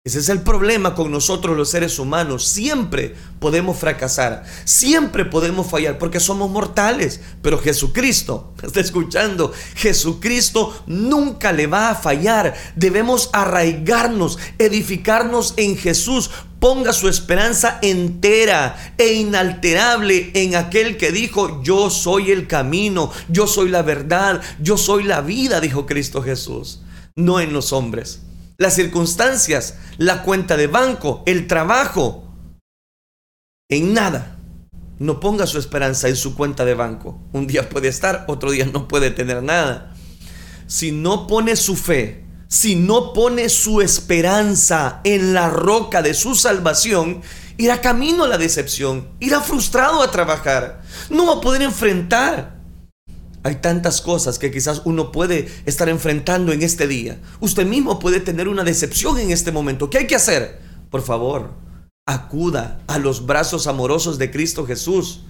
Ese 0.09 0.17
es 0.17 0.29
el 0.29 0.41
problema 0.41 0.95
con 0.95 1.11
nosotros 1.11 1.55
los 1.55 1.69
seres 1.69 1.99
humanos. 1.99 2.47
Siempre 2.47 3.13
podemos 3.39 3.77
fracasar, 3.77 4.43
siempre 4.65 5.23
podemos 5.23 5.67
fallar 5.67 5.99
porque 5.99 6.19
somos 6.19 6.49
mortales. 6.49 7.21
Pero 7.43 7.59
Jesucristo, 7.59 8.55
está 8.63 8.79
escuchando, 8.79 9.53
Jesucristo 9.75 10.83
nunca 10.87 11.51
le 11.51 11.67
va 11.67 11.91
a 11.91 11.95
fallar. 11.95 12.55
Debemos 12.75 13.29
arraigarnos, 13.33 14.39
edificarnos 14.57 15.53
en 15.57 15.77
Jesús. 15.77 16.31
Ponga 16.59 16.91
su 16.91 17.07
esperanza 17.07 17.77
entera 17.83 18.95
e 18.97 19.13
inalterable 19.13 20.31
en 20.33 20.55
aquel 20.55 20.97
que 20.97 21.11
dijo, 21.11 21.61
yo 21.61 21.91
soy 21.91 22.31
el 22.31 22.47
camino, 22.47 23.11
yo 23.27 23.45
soy 23.45 23.69
la 23.69 23.83
verdad, 23.83 24.41
yo 24.59 24.75
soy 24.75 25.03
la 25.03 25.21
vida, 25.21 25.61
dijo 25.61 25.85
Cristo 25.85 26.23
Jesús, 26.23 26.81
no 27.15 27.39
en 27.39 27.53
los 27.53 27.73
hombres 27.73 28.21
las 28.59 28.75
circunstancias, 28.75 29.75
la 29.97 30.21
cuenta 30.21 30.57
de 30.57 30.67
banco, 30.67 31.23
el 31.25 31.47
trabajo. 31.47 32.25
En 33.69 33.93
nada. 33.93 34.37
No 34.99 35.21
ponga 35.21 35.47
su 35.47 35.57
esperanza 35.57 36.09
en 36.09 36.17
su 36.17 36.35
cuenta 36.35 36.65
de 36.65 36.73
banco. 36.73 37.21
Un 37.31 37.47
día 37.47 37.69
puede 37.69 37.87
estar, 37.87 38.25
otro 38.27 38.51
día 38.51 38.65
no 38.65 38.89
puede 38.89 39.11
tener 39.11 39.41
nada. 39.41 39.95
Si 40.67 40.91
no 40.91 41.25
pone 41.25 41.55
su 41.55 41.77
fe, 41.77 42.25
si 42.49 42.75
no 42.75 43.13
pone 43.13 43.47
su 43.47 43.79
esperanza 43.79 44.99
en 45.05 45.33
la 45.33 45.49
roca 45.49 46.01
de 46.01 46.13
su 46.13 46.35
salvación, 46.35 47.21
irá 47.55 47.79
camino 47.79 48.25
a 48.25 48.27
la 48.27 48.37
decepción, 48.37 49.07
irá 49.21 49.39
frustrado 49.39 50.03
a 50.03 50.11
trabajar, 50.11 50.81
no 51.09 51.27
va 51.27 51.35
a 51.35 51.41
poder 51.41 51.61
enfrentar 51.61 52.58
hay 53.43 53.55
tantas 53.55 54.01
cosas 54.01 54.37
que 54.37 54.51
quizás 54.51 54.81
uno 54.85 55.11
puede 55.11 55.47
estar 55.65 55.89
enfrentando 55.89 56.51
en 56.51 56.61
este 56.61 56.87
día. 56.87 57.19
Usted 57.39 57.65
mismo 57.65 57.99
puede 57.99 58.19
tener 58.19 58.47
una 58.47 58.63
decepción 58.63 59.17
en 59.19 59.31
este 59.31 59.51
momento. 59.51 59.89
¿Qué 59.89 59.99
hay 59.99 60.07
que 60.07 60.15
hacer? 60.15 60.59
Por 60.89 61.01
favor, 61.01 61.51
acuda 62.05 62.81
a 62.87 62.97
los 62.97 63.25
brazos 63.25 63.67
amorosos 63.67 64.17
de 64.17 64.31
Cristo 64.31 64.65
Jesús. 64.65 65.21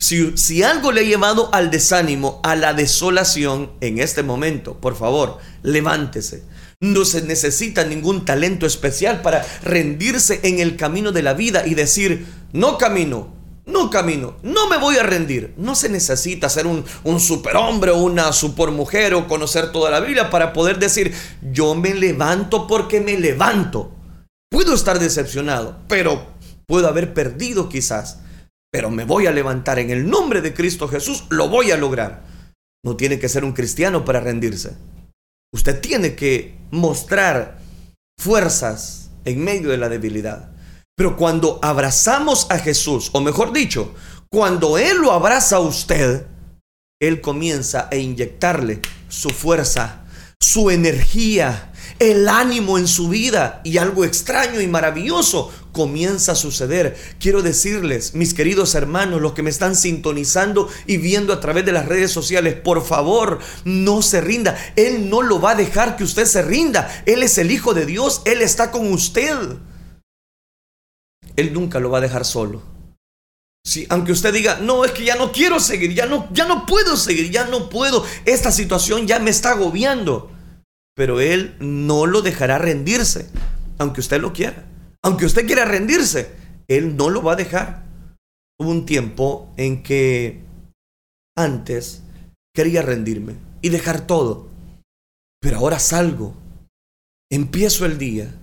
Si, 0.00 0.62
algo 0.62 0.92
le 0.92 1.00
ha 1.00 1.04
llevado 1.04 1.52
al 1.52 1.70
desánimo, 1.70 2.40
a 2.44 2.54
la 2.54 2.72
desolación 2.72 3.72
en 3.80 3.98
este 3.98 4.22
momento, 4.22 4.78
por 4.80 4.96
favor, 4.96 5.38
levántese. 5.62 6.44
No 6.80 7.04
se 7.04 7.22
necesita 7.22 7.84
ningún 7.84 8.24
talento 8.24 8.64
especial 8.64 9.22
para 9.22 9.44
rendirse 9.62 10.40
en 10.44 10.60
el 10.60 10.76
camino 10.76 11.10
de 11.10 11.22
la 11.22 11.34
vida 11.34 11.66
y 11.66 11.74
decir, 11.74 12.26
no 12.52 12.78
camino, 12.78 13.34
no 13.68 13.90
camino, 13.90 14.36
no 14.42 14.66
me 14.66 14.78
voy 14.78 14.96
a 14.96 15.02
rendir. 15.02 15.52
No 15.58 15.74
se 15.74 15.90
necesita 15.90 16.48
ser 16.48 16.66
un, 16.66 16.84
superhombre 17.20 17.90
o 17.90 17.98
una 17.98 18.32
supermujer 18.32 19.14
o 19.14 19.28
conocer 19.28 19.72
toda 19.72 19.90
la 19.90 20.00
Biblia 20.00 20.30
para 20.30 20.54
poder 20.54 20.78
decir, 20.78 21.14
yo 21.52 21.74
me 21.74 21.94
levanto 21.94 22.66
porque 22.66 23.00
me 23.00 23.18
levanto. 23.18 23.92
Puedo 24.50 24.74
estar 24.74 24.98
decepcionado, 24.98 25.78
pero 25.86 26.26
puedo 26.66 26.88
haber 26.88 27.12
perdido 27.12 27.68
quizás, 27.68 28.20
pero 28.72 28.90
me 28.90 29.04
voy 29.04 29.26
a 29.26 29.32
levantar 29.32 29.78
en 29.78 29.90
el 29.90 30.08
nombre 30.08 30.40
de 30.40 30.54
Cristo 30.54 30.88
Jesús, 30.88 31.24
lo 31.28 31.48
voy 31.48 31.70
a 31.70 31.76
lograr. 31.76 32.24
No 32.82 32.96
tiene 32.96 33.18
que 33.18 33.28
ser 33.28 33.44
un 33.44 33.52
cristiano 33.52 34.04
para 34.04 34.20
rendirse. 34.20 34.76
Usted 35.52 35.80
tiene 35.80 36.14
que 36.14 36.56
mostrar 36.70 37.58
fuerzas 38.18 39.10
en 39.26 39.44
medio 39.44 39.68
de 39.68 39.76
la 39.76 39.90
debilidad. 39.90 40.52
Pero 40.98 41.16
cuando 41.16 41.60
abrazamos 41.62 42.48
a 42.50 42.58
Jesús, 42.58 43.10
o 43.12 43.20
mejor 43.20 43.52
dicho, 43.52 43.94
cuando 44.28 44.78
Él 44.78 44.96
lo 44.98 45.12
abraza 45.12 45.54
a 45.54 45.60
usted, 45.60 46.26
Él 47.00 47.20
comienza 47.20 47.88
a 47.88 47.94
inyectarle 47.94 48.80
su 49.08 49.30
fuerza, 49.30 50.02
su 50.40 50.70
energía, 50.70 51.70
el 52.00 52.28
ánimo 52.28 52.78
en 52.78 52.88
su 52.88 53.08
vida 53.08 53.60
y 53.62 53.78
algo 53.78 54.04
extraño 54.04 54.60
y 54.60 54.66
maravilloso 54.66 55.52
comienza 55.70 56.32
a 56.32 56.34
suceder. 56.34 56.96
Quiero 57.20 57.42
decirles, 57.42 58.14
mis 58.14 58.34
queridos 58.34 58.74
hermanos, 58.74 59.20
los 59.20 59.34
que 59.34 59.44
me 59.44 59.50
están 59.50 59.76
sintonizando 59.76 60.68
y 60.84 60.96
viendo 60.96 61.32
a 61.32 61.38
través 61.38 61.64
de 61.64 61.70
las 61.70 61.86
redes 61.86 62.10
sociales, 62.10 62.54
por 62.54 62.84
favor, 62.84 63.38
no 63.64 64.02
se 64.02 64.20
rinda. 64.20 64.58
Él 64.74 65.08
no 65.08 65.22
lo 65.22 65.40
va 65.40 65.52
a 65.52 65.54
dejar 65.54 65.94
que 65.94 66.02
usted 66.02 66.24
se 66.24 66.42
rinda. 66.42 66.90
Él 67.06 67.22
es 67.22 67.38
el 67.38 67.52
Hijo 67.52 67.72
de 67.72 67.86
Dios, 67.86 68.20
Él 68.24 68.42
está 68.42 68.72
con 68.72 68.92
usted. 68.92 69.58
Él 71.38 71.52
nunca 71.52 71.80
lo 71.80 71.90
va 71.90 71.98
a 71.98 72.02
dejar 72.02 72.24
solo. 72.24 72.62
Si, 73.64 73.86
aunque 73.90 74.12
usted 74.12 74.32
diga, 74.32 74.58
no, 74.60 74.84
es 74.84 74.92
que 74.92 75.04
ya 75.04 75.16
no 75.16 75.32
quiero 75.32 75.60
seguir, 75.60 75.94
ya 75.94 76.06
no, 76.06 76.28
ya 76.32 76.46
no 76.46 76.64
puedo 76.64 76.96
seguir, 76.96 77.30
ya 77.30 77.46
no 77.46 77.68
puedo, 77.68 78.04
esta 78.24 78.50
situación 78.50 79.06
ya 79.06 79.18
me 79.18 79.30
está 79.30 79.50
agobiando 79.50 80.30
pero 80.98 81.20
Él 81.20 81.54
no 81.60 82.06
lo 82.06 82.22
dejará 82.22 82.58
rendirse, 82.58 83.30
aunque 83.78 84.00
usted 84.00 84.20
lo 84.20 84.32
quiera. 84.32 84.68
Aunque 85.00 85.26
usted 85.26 85.46
quiera 85.46 85.64
rendirse, 85.64 86.34
Él 86.66 86.96
no 86.96 87.08
lo 87.08 87.22
va 87.22 87.34
a 87.34 87.36
dejar. 87.36 87.84
Hubo 88.58 88.68
un 88.68 88.84
tiempo 88.84 89.54
en 89.56 89.84
que 89.84 90.42
antes 91.36 92.02
quería 92.52 92.82
rendirme 92.82 93.36
y 93.62 93.68
dejar 93.68 94.08
todo, 94.08 94.48
pero 95.40 95.58
ahora 95.58 95.78
salgo, 95.78 96.34
empiezo 97.30 97.86
el 97.86 97.96
día, 97.96 98.34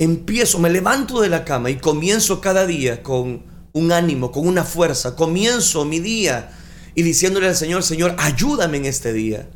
empiezo, 0.00 0.58
me 0.58 0.70
levanto 0.70 1.20
de 1.20 1.28
la 1.28 1.44
cama 1.44 1.70
y 1.70 1.76
comienzo 1.76 2.40
cada 2.40 2.66
día 2.66 3.02
con 3.02 3.44
un 3.72 3.92
ánimo, 3.92 4.32
con 4.32 4.48
una 4.48 4.64
fuerza, 4.64 5.14
comienzo 5.14 5.84
mi 5.84 6.00
día 6.00 6.50
y 6.94 7.02
diciéndole 7.02 7.46
al 7.46 7.54
Señor, 7.54 7.82
Señor, 7.82 8.16
ayúdame 8.18 8.78
en 8.78 8.86
este 8.86 9.12
día, 9.12 9.48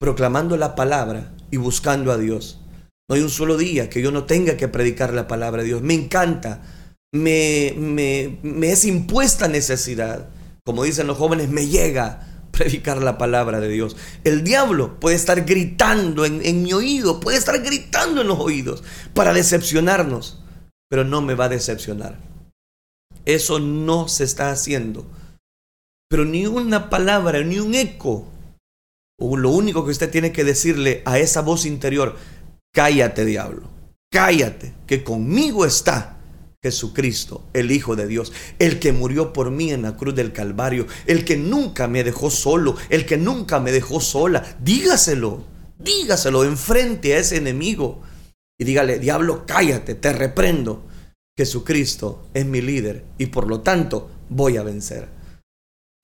proclamando 0.00 0.56
la 0.56 0.74
palabra 0.74 1.34
y 1.50 1.58
buscando 1.58 2.10
a 2.10 2.16
Dios. 2.16 2.60
No 3.08 3.14
hay 3.14 3.20
un 3.20 3.28
solo 3.28 3.58
día 3.58 3.90
que 3.90 4.00
yo 4.00 4.10
no 4.10 4.24
tenga 4.24 4.56
que 4.56 4.68
predicar 4.68 5.12
la 5.12 5.28
palabra 5.28 5.60
de 5.60 5.68
Dios. 5.68 5.82
Me 5.82 5.92
encanta, 5.92 6.62
me, 7.12 7.74
me, 7.76 8.38
me 8.42 8.72
es 8.72 8.86
impuesta 8.86 9.48
necesidad. 9.48 10.30
Como 10.64 10.84
dicen 10.84 11.06
los 11.06 11.18
jóvenes, 11.18 11.50
me 11.50 11.66
llega 11.66 12.33
predicar 12.56 13.02
la 13.02 13.18
palabra 13.18 13.60
de 13.60 13.68
Dios. 13.68 13.96
El 14.24 14.44
diablo 14.44 14.98
puede 15.00 15.16
estar 15.16 15.44
gritando 15.44 16.24
en, 16.24 16.62
mi 16.62 16.72
oído, 16.72 17.20
puede 17.20 17.38
estar 17.38 17.60
gritando 17.62 18.20
en 18.20 18.28
los 18.28 18.38
oídos 18.38 18.82
para 19.14 19.32
decepcionarnos, 19.32 20.42
pero 20.88 21.04
no 21.04 21.20
me 21.22 21.34
va 21.34 21.46
a 21.46 21.50
decepcionar. 21.50 22.18
Eso 23.24 23.58
no 23.58 24.08
se 24.08 24.24
está 24.24 24.50
haciendo. 24.50 25.06
Pero 26.08 26.24
ni 26.24 26.46
una 26.46 26.90
palabra, 26.90 27.42
ni 27.42 27.58
un 27.58 27.74
eco 27.74 28.28
lo 29.18 29.50
único 29.50 29.84
que 29.84 29.92
usted 29.92 30.10
tiene 30.10 30.32
que 30.32 30.44
decirle 30.44 31.02
a 31.04 31.18
esa 31.18 31.40
voz 31.40 31.66
interior, 31.66 32.16
cállate 32.72 33.24
diablo, 33.24 33.68
cállate, 34.10 34.74
que 34.86 35.04
conmigo 35.04 35.64
está 35.64 36.13
Jesucristo, 36.64 37.46
el 37.52 37.70
Hijo 37.70 37.94
de 37.94 38.08
Dios, 38.08 38.32
el 38.58 38.80
que 38.80 38.92
murió 38.92 39.32
por 39.32 39.52
mí 39.52 39.70
en 39.70 39.82
la 39.82 39.96
cruz 39.96 40.16
del 40.16 40.32
Calvario, 40.32 40.88
el 41.06 41.24
que 41.24 41.36
nunca 41.36 41.86
me 41.86 42.02
dejó 42.02 42.28
solo, 42.30 42.74
el 42.88 43.06
que 43.06 43.16
nunca 43.16 43.60
me 43.60 43.70
dejó 43.70 44.00
sola. 44.00 44.56
Dígaselo, 44.60 45.44
dígaselo 45.78 46.42
enfrente 46.42 47.14
a 47.14 47.18
ese 47.18 47.36
enemigo 47.36 48.02
y 48.58 48.64
dígale, 48.64 48.98
diablo, 48.98 49.44
cállate, 49.46 49.94
te 49.94 50.12
reprendo. 50.12 50.84
Jesucristo 51.38 52.26
es 52.34 52.44
mi 52.46 52.60
líder 52.60 53.04
y 53.18 53.26
por 53.26 53.46
lo 53.46 53.60
tanto 53.60 54.10
voy 54.28 54.56
a 54.56 54.64
vencer 54.64 55.08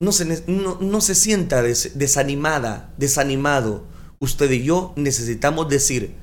no 0.01 0.11
se, 0.11 0.43
no, 0.47 1.01
se 1.01 1.15
sienta 1.15 1.61
desanimada, 1.61 2.93
desanimado. 2.97 3.85
Usted 4.19 4.49
y 4.51 4.63
yo 4.63 4.93
necesitamos 4.97 5.69
decir 5.69 6.15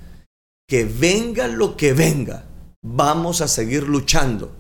que 0.69 0.85
venga 0.85 1.47
lo 1.47 1.77
que 1.77 1.93
venga, 1.93 2.45
vamos 2.83 3.41
a 3.41 3.49
seguir 3.49 3.85
luchando 3.85 4.55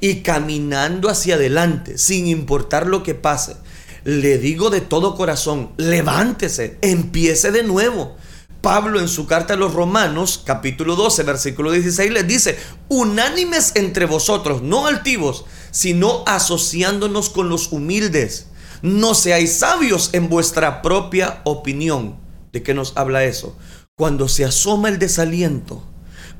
y 0.00 0.22
caminando 0.22 1.08
hacia 1.08 1.36
adelante, 1.36 1.98
sin 1.98 2.26
importar 2.26 2.86
lo 2.86 3.02
que 3.02 3.14
pase. 3.14 3.56
Le 4.04 4.38
digo 4.38 4.70
de 4.70 4.80
todo 4.80 5.14
corazón, 5.14 5.72
levántese, 5.76 6.78
empiece 6.82 7.52
de 7.52 7.62
nuevo. 7.62 8.16
Pablo 8.60 9.00
en 9.00 9.08
su 9.08 9.26
carta 9.26 9.54
a 9.54 9.56
los 9.56 9.74
Romanos, 9.74 10.42
capítulo 10.44 10.96
12, 10.96 11.22
versículo 11.24 11.72
16, 11.72 12.12
les 12.12 12.28
dice, 12.28 12.58
unánimes 12.88 13.72
entre 13.74 14.06
vosotros, 14.06 14.62
no 14.62 14.86
altivos, 14.86 15.44
sino 15.70 16.22
asociándonos 16.26 17.30
con 17.30 17.48
los 17.48 17.72
humildes 17.72 18.46
no 18.82 19.14
seáis 19.14 19.58
sabios 19.58 20.10
en 20.12 20.28
vuestra 20.28 20.82
propia 20.82 21.40
opinión. 21.44 22.16
¿De 22.52 22.62
qué 22.64 22.74
nos 22.74 22.96
habla 22.96 23.24
eso? 23.24 23.56
Cuando 23.96 24.28
se 24.28 24.44
asoma 24.44 24.88
el 24.88 24.98
desaliento, 24.98 25.84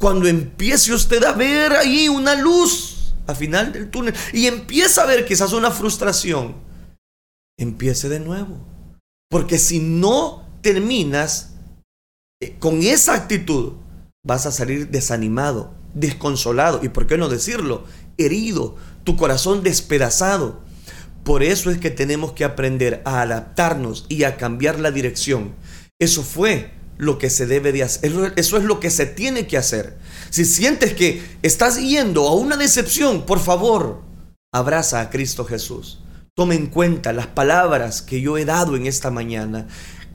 cuando 0.02 0.26
empiece 0.26 0.92
usted 0.92 1.22
a 1.22 1.30
ver 1.30 1.74
ahí 1.74 2.08
una 2.08 2.34
luz 2.34 3.14
al 3.28 3.36
final 3.36 3.72
del 3.72 3.88
túnel 3.88 4.12
y 4.32 4.48
empieza 4.48 5.04
a 5.04 5.06
ver 5.06 5.24
quizás 5.24 5.52
una 5.52 5.70
frustración, 5.70 6.56
empiece 7.56 8.08
de 8.08 8.18
nuevo. 8.18 8.58
Porque 9.30 9.60
si 9.60 9.78
no 9.78 10.44
terminas 10.60 11.54
eh, 12.42 12.56
con 12.58 12.82
esa 12.82 13.14
actitud, 13.14 13.74
vas 14.26 14.44
a 14.46 14.50
salir 14.50 14.88
desanimado, 14.88 15.72
desconsolado 15.94 16.80
y, 16.82 16.88
¿por 16.88 17.06
qué 17.06 17.16
no 17.16 17.28
decirlo? 17.28 17.84
Herido, 18.18 18.74
tu 19.04 19.16
corazón 19.16 19.62
despedazado. 19.62 20.62
Por 21.22 21.44
eso 21.44 21.70
es 21.70 21.78
que 21.78 21.90
tenemos 21.90 22.32
que 22.32 22.44
aprender 22.44 23.02
a 23.04 23.22
adaptarnos 23.22 24.06
y 24.08 24.24
a 24.24 24.36
cambiar 24.36 24.80
la 24.80 24.90
dirección. 24.90 25.54
Eso 26.00 26.24
fue 26.24 26.72
lo 27.02 27.18
que 27.18 27.30
se 27.30 27.46
debe 27.46 27.72
de 27.72 27.82
hacer. 27.82 28.32
Eso 28.36 28.56
es 28.56 28.62
lo 28.62 28.78
que 28.78 28.88
se 28.88 29.06
tiene 29.06 29.48
que 29.48 29.58
hacer. 29.58 29.98
Si 30.30 30.44
sientes 30.44 30.94
que 30.94 31.20
estás 31.42 31.80
yendo 31.80 32.28
a 32.28 32.34
una 32.34 32.56
decepción, 32.56 33.26
por 33.26 33.40
favor, 33.40 34.02
abraza 34.54 35.00
a 35.00 35.10
Cristo 35.10 35.44
Jesús. 35.44 35.98
Tome 36.36 36.54
en 36.54 36.68
cuenta 36.68 37.12
las 37.12 37.26
palabras 37.26 38.02
que 38.02 38.20
yo 38.20 38.38
he 38.38 38.44
dado 38.44 38.76
en 38.76 38.86
esta 38.86 39.10
mañana. 39.10 39.66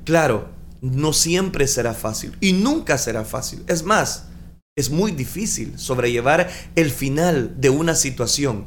Claro, 0.05 0.47
no 0.79 1.11
siempre 1.11 1.67
será 1.67 1.93
fácil 1.93 2.37
y 2.39 2.53
nunca 2.53 2.97
será 2.97 3.25
fácil. 3.25 3.65
Es 3.67 3.83
más, 3.83 4.27
es 4.77 4.89
muy 4.89 5.11
difícil 5.11 5.77
sobrellevar 5.77 6.49
el 6.75 6.89
final 6.89 7.59
de 7.59 7.69
una 7.69 7.95
situación 7.95 8.65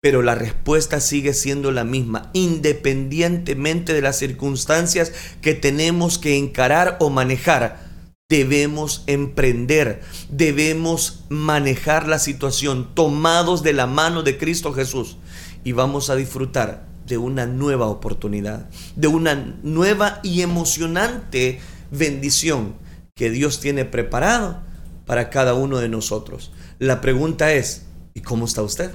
pero 0.00 0.22
la 0.22 0.34
respuesta 0.34 1.00
sigue 1.00 1.34
siendo 1.34 1.72
la 1.72 1.84
misma, 1.84 2.30
independientemente 2.32 3.92
de 3.92 4.02
las 4.02 4.16
circunstancias 4.16 5.12
que 5.42 5.54
tenemos 5.54 6.18
que 6.18 6.36
encarar 6.36 6.96
o 7.00 7.10
manejar. 7.10 7.88
Debemos 8.30 9.04
emprender, 9.06 10.02
debemos 10.28 11.24
manejar 11.30 12.06
la 12.06 12.18
situación 12.18 12.94
tomados 12.94 13.62
de 13.62 13.72
la 13.72 13.86
mano 13.86 14.22
de 14.22 14.36
Cristo 14.36 14.72
Jesús 14.72 15.16
y 15.64 15.72
vamos 15.72 16.10
a 16.10 16.16
disfrutar 16.16 16.86
de 17.06 17.16
una 17.16 17.46
nueva 17.46 17.86
oportunidad, 17.86 18.68
de 18.96 19.08
una 19.08 19.56
nueva 19.62 20.20
y 20.22 20.42
emocionante 20.42 21.58
bendición 21.90 22.74
que 23.16 23.30
Dios 23.30 23.60
tiene 23.60 23.86
preparado 23.86 24.60
para 25.06 25.30
cada 25.30 25.54
uno 25.54 25.78
de 25.78 25.88
nosotros. 25.88 26.52
La 26.78 27.00
pregunta 27.00 27.52
es, 27.54 27.86
¿y 28.12 28.20
cómo 28.20 28.44
está 28.44 28.62
usted? 28.62 28.90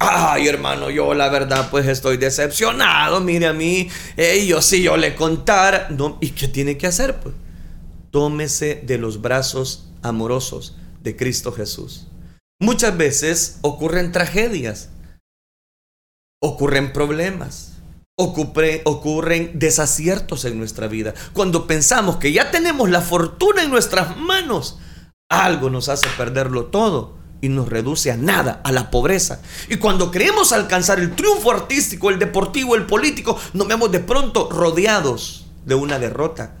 Ay, 0.00 0.48
hermano, 0.48 0.90
yo 0.90 1.14
la 1.14 1.28
verdad 1.28 1.68
pues 1.70 1.86
estoy 1.86 2.16
decepcionado. 2.16 3.20
Mire 3.20 3.46
a 3.46 3.52
mí, 3.52 3.88
yo 4.46 4.60
si 4.60 4.82
yo 4.82 4.96
le 4.96 5.14
contara. 5.14 5.88
No, 5.90 6.18
¿Y 6.20 6.30
qué 6.30 6.48
tiene 6.48 6.76
que 6.76 6.86
hacer? 6.86 7.20
Pues 7.20 7.34
tómese 8.10 8.82
de 8.84 8.98
los 8.98 9.20
brazos 9.20 9.88
amorosos 10.02 10.76
de 11.02 11.16
Cristo 11.16 11.52
Jesús. 11.52 12.06
Muchas 12.60 12.96
veces 12.96 13.58
ocurren 13.62 14.12
tragedias, 14.12 14.90
ocurren 16.40 16.92
problemas, 16.92 17.72
ocurren 18.16 19.58
desaciertos 19.58 20.44
en 20.44 20.58
nuestra 20.58 20.86
vida. 20.88 21.14
Cuando 21.32 21.66
pensamos 21.66 22.16
que 22.16 22.32
ya 22.32 22.50
tenemos 22.50 22.90
la 22.90 23.00
fortuna 23.00 23.62
en 23.62 23.70
nuestras 23.70 24.16
manos, 24.16 24.78
algo 25.28 25.70
nos 25.70 25.88
hace 25.88 26.06
perderlo 26.16 26.66
todo 26.66 27.23
y 27.40 27.48
nos 27.48 27.68
reduce 27.68 28.10
a 28.10 28.16
nada, 28.16 28.60
a 28.64 28.72
la 28.72 28.90
pobreza. 28.90 29.40
Y 29.68 29.76
cuando 29.76 30.10
queremos 30.10 30.52
alcanzar 30.52 30.98
el 30.98 31.14
triunfo 31.14 31.50
artístico, 31.50 32.10
el 32.10 32.18
deportivo, 32.18 32.74
el 32.74 32.86
político, 32.86 33.38
nos 33.52 33.68
vemos 33.68 33.92
de 33.92 34.00
pronto 34.00 34.48
rodeados 34.50 35.46
de 35.64 35.74
una 35.74 35.98
derrota. 35.98 36.56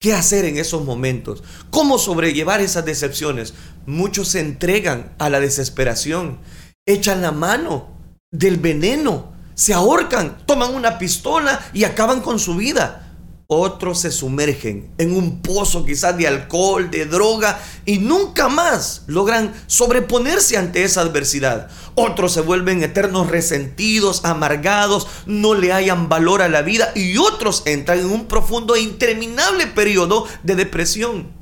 ¿Qué 0.00 0.14
hacer 0.14 0.44
en 0.44 0.58
esos 0.58 0.84
momentos? 0.84 1.42
¿Cómo 1.70 1.98
sobrellevar 1.98 2.60
esas 2.60 2.84
decepciones? 2.84 3.54
Muchos 3.86 4.28
se 4.28 4.40
entregan 4.40 5.12
a 5.18 5.28
la 5.28 5.40
desesperación, 5.40 6.38
echan 6.86 7.20
la 7.20 7.32
mano 7.32 7.88
del 8.30 8.58
veneno, 8.58 9.32
se 9.54 9.74
ahorcan, 9.74 10.38
toman 10.46 10.72
una 10.74 10.98
pistola 10.98 11.60
y 11.72 11.82
acaban 11.82 12.20
con 12.20 12.38
su 12.38 12.54
vida. 12.54 13.07
Otros 13.50 14.00
se 14.00 14.10
sumergen 14.10 14.90
en 14.98 15.16
un 15.16 15.40
pozo 15.40 15.86
quizás 15.86 16.18
de 16.18 16.28
alcohol, 16.28 16.90
de 16.90 17.06
droga 17.06 17.58
y 17.86 17.96
nunca 17.96 18.50
más 18.50 19.04
logran 19.06 19.54
sobreponerse 19.66 20.58
ante 20.58 20.82
esa 20.82 21.00
adversidad. 21.00 21.70
Otros 21.94 22.34
se 22.34 22.42
vuelven 22.42 22.82
eternos 22.82 23.28
resentidos, 23.28 24.26
amargados, 24.26 25.06
no 25.24 25.54
le 25.54 25.72
hayan 25.72 26.10
valor 26.10 26.42
a 26.42 26.50
la 26.50 26.60
vida 26.60 26.92
y 26.94 27.16
otros 27.16 27.62
entran 27.64 28.00
en 28.00 28.10
un 28.10 28.26
profundo 28.26 28.74
e 28.74 28.82
interminable 28.82 29.66
periodo 29.66 30.26
de 30.42 30.54
depresión. 30.54 31.32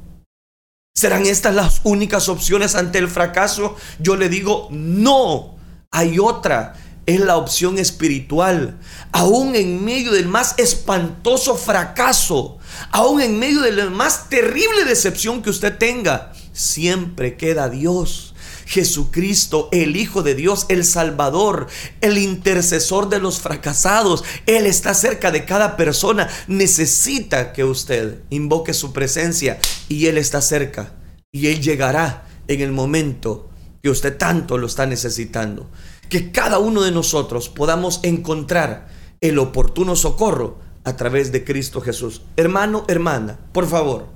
¿Serán 0.95 1.27
estas 1.27 1.57
las 1.57 1.81
únicas 1.83 2.29
opciones 2.29 2.77
ante 2.77 2.99
el 2.99 3.09
fracaso? 3.09 3.75
Yo 3.99 4.15
le 4.15 4.29
digo, 4.29 4.69
no, 4.71 5.57
hay 5.91 6.21
otra 6.21 6.77
es 7.07 7.21
la 7.21 7.37
opción 7.37 7.79
espiritual. 7.79 8.79
Aún 9.13 9.55
en 9.55 9.85
medio 9.85 10.13
del 10.13 10.27
más 10.27 10.55
espantoso 10.59 11.57
fracaso, 11.57 12.59
aún 12.91 13.21
en 13.23 13.39
medio 13.39 13.63
de 13.63 13.73
la 13.73 13.91
más 13.91 14.29
terrible 14.29 14.85
decepción 14.85 15.43
que 15.43 15.51
usted 15.51 15.79
tenga, 15.79 16.33
siempre 16.53 17.37
queda 17.37 17.69
Dios. 17.69 18.35
Jesucristo, 18.67 19.69
el 19.71 19.97
Hijo 19.97 20.25
de 20.25 20.35
Dios, 20.35 20.67
el 20.69 20.85
Salvador, 20.85 21.69
el 22.01 22.19
intercesor 22.19 23.09
de 23.09 23.21
los 23.21 23.39
fracasados. 23.39 24.25
Él 24.47 24.67
está 24.67 24.93
cerca 24.93 25.31
de 25.31 25.45
cada 25.45 25.77
persona. 25.77 26.29
Necesita 26.49 27.53
que 27.53 27.63
usted 27.63 28.23
invoque 28.29 28.75
su 28.75 28.93
presencia 28.93 29.61
y 29.89 30.07
Él 30.07 30.19
está 30.19 30.43
cerca. 30.43 30.95
Y 31.31 31.47
Él 31.47 31.63
llegará 31.63 32.27
en 32.49 32.61
el 32.61 32.73
momento 32.73 33.51
que 33.85 33.91
usted 33.91 34.17
tanto 34.17 34.59
lo 34.59 34.67
está 34.67 34.85
necesitando 34.85 35.71
que 36.09 36.31
cada 36.33 36.59
uno 36.59 36.83
de 36.83 36.93
nosotros 36.93 37.49
podamos 37.49 38.01
encontrar 38.03 38.89
el 39.21 39.39
oportuno 39.39 39.97
socorro 39.97 40.59
a 40.85 40.97
través 40.97 41.33
de 41.33 41.45
Cristo 41.45 41.81
Jesús. 41.81 42.23
Hermano, 42.37 42.85
hermana, 42.89 43.39
por 43.53 43.67
favor, 43.67 44.07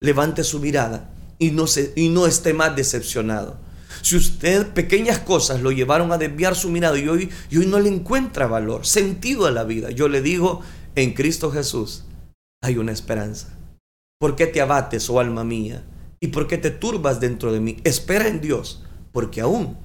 levante 0.00 0.44
su 0.44 0.58
mirada 0.58 1.10
y 1.38 1.50
no, 1.50 1.66
se, 1.66 1.92
y 1.96 2.08
no 2.08 2.26
esté 2.26 2.52
más 2.52 2.74
decepcionado. 2.74 3.58
Si 4.02 4.16
usted 4.16 4.68
pequeñas 4.68 5.18
cosas 5.20 5.62
lo 5.62 5.72
llevaron 5.72 6.12
a 6.12 6.18
desviar 6.18 6.54
su 6.54 6.68
mirada 6.68 6.98
y 6.98 7.08
hoy, 7.08 7.30
y 7.50 7.58
hoy 7.58 7.66
no 7.66 7.78
le 7.78 7.88
encuentra 7.88 8.46
valor, 8.46 8.86
sentido 8.86 9.46
a 9.46 9.50
la 9.50 9.64
vida, 9.64 9.90
yo 9.90 10.08
le 10.08 10.20
digo, 10.20 10.62
en 10.94 11.14
Cristo 11.14 11.50
Jesús 11.50 12.04
hay 12.62 12.78
una 12.78 12.92
esperanza. 12.92 13.56
¿Por 14.18 14.34
qué 14.34 14.46
te 14.46 14.60
abates, 14.60 15.08
oh 15.10 15.20
alma 15.20 15.44
mía? 15.44 15.84
¿Y 16.20 16.28
por 16.28 16.46
qué 16.46 16.58
te 16.58 16.70
turbas 16.70 17.20
dentro 17.20 17.52
de 17.52 17.60
mí? 17.60 17.76
Espera 17.84 18.28
en 18.28 18.40
Dios, 18.40 18.82
porque 19.12 19.40
aún 19.40 19.76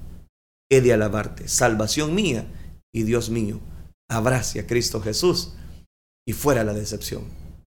he 0.72 0.80
de 0.80 0.94
alabarte, 0.94 1.48
salvación 1.48 2.14
mía 2.14 2.46
y 2.94 3.02
Dios 3.02 3.28
mío. 3.28 3.60
Abrace 4.08 4.58
a 4.58 4.66
Cristo 4.66 5.02
Jesús 5.02 5.52
y 6.26 6.32
fuera 6.32 6.64
la 6.64 6.72
decepción. 6.72 7.24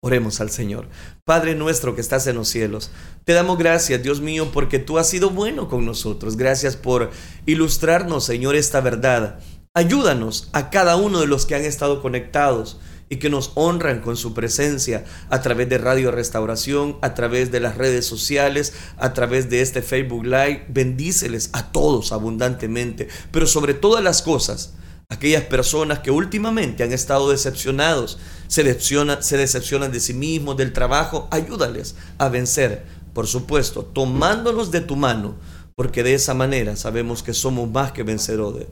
Oremos 0.04 0.40
al 0.40 0.50
Señor. 0.50 0.88
Padre 1.24 1.54
nuestro 1.54 1.94
que 1.94 2.02
estás 2.02 2.26
en 2.26 2.36
los 2.36 2.48
cielos, 2.48 2.90
te 3.24 3.32
damos 3.32 3.56
gracias, 3.56 4.02
Dios 4.02 4.20
mío, 4.20 4.50
porque 4.52 4.78
tú 4.78 4.98
has 4.98 5.08
sido 5.08 5.30
bueno 5.30 5.68
con 5.68 5.86
nosotros. 5.86 6.36
Gracias 6.36 6.76
por 6.76 7.10
ilustrarnos, 7.46 8.24
Señor, 8.24 8.56
esta 8.56 8.80
verdad. 8.80 9.40
Ayúdanos 9.74 10.50
a 10.52 10.68
cada 10.68 10.96
uno 10.96 11.20
de 11.20 11.26
los 11.26 11.46
que 11.46 11.54
han 11.54 11.64
estado 11.64 12.02
conectados 12.02 12.78
y 13.12 13.16
que 13.16 13.28
nos 13.28 13.52
honran 13.56 14.00
con 14.00 14.16
su 14.16 14.32
presencia 14.32 15.04
a 15.28 15.42
través 15.42 15.68
de 15.68 15.76
Radio 15.76 16.10
Restauración, 16.10 16.96
a 17.02 17.12
través 17.12 17.52
de 17.52 17.60
las 17.60 17.76
redes 17.76 18.06
sociales, 18.06 18.72
a 18.96 19.12
través 19.12 19.50
de 19.50 19.60
este 19.60 19.82
Facebook 19.82 20.24
Live. 20.24 20.64
Bendíceles 20.70 21.50
a 21.52 21.72
todos 21.72 22.10
abundantemente, 22.12 23.08
pero 23.30 23.46
sobre 23.46 23.74
todas 23.74 24.02
las 24.02 24.22
cosas, 24.22 24.72
aquellas 25.10 25.42
personas 25.42 25.98
que 25.98 26.10
últimamente 26.10 26.84
han 26.84 26.92
estado 26.94 27.28
decepcionados, 27.28 28.18
se 28.48 28.64
decepcionan, 28.64 29.22
se 29.22 29.36
decepcionan 29.36 29.92
de 29.92 30.00
sí 30.00 30.14
mismos, 30.14 30.56
del 30.56 30.72
trabajo, 30.72 31.28
ayúdales 31.30 31.96
a 32.16 32.30
vencer, 32.30 32.86
por 33.12 33.26
supuesto, 33.26 33.84
tomándolos 33.84 34.70
de 34.70 34.80
tu 34.80 34.96
mano, 34.96 35.34
porque 35.76 36.02
de 36.02 36.14
esa 36.14 36.32
manera 36.32 36.76
sabemos 36.76 37.22
que 37.22 37.34
somos 37.34 37.70
más 37.70 37.92
que 37.92 38.04
vencedores 38.04 38.68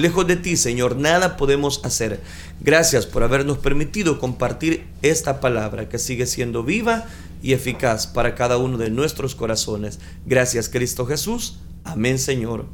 Lejos 0.00 0.26
de 0.26 0.36
ti, 0.36 0.56
Señor, 0.56 0.96
nada 0.96 1.36
podemos 1.36 1.84
hacer. 1.84 2.20
Gracias 2.62 3.04
por 3.04 3.22
habernos 3.22 3.58
permitido 3.58 4.18
compartir 4.18 4.86
esta 5.02 5.40
palabra 5.40 5.90
que 5.90 5.98
sigue 5.98 6.24
siendo 6.24 6.62
viva 6.62 7.04
y 7.42 7.52
eficaz 7.52 8.06
para 8.06 8.34
cada 8.34 8.56
uno 8.56 8.78
de 8.78 8.88
nuestros 8.88 9.34
corazones. 9.34 9.98
Gracias, 10.24 10.70
Cristo 10.70 11.04
Jesús. 11.04 11.60
Amén, 11.84 12.18
Señor, 12.18 12.64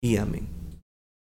y 0.00 0.16
amén. 0.16 0.61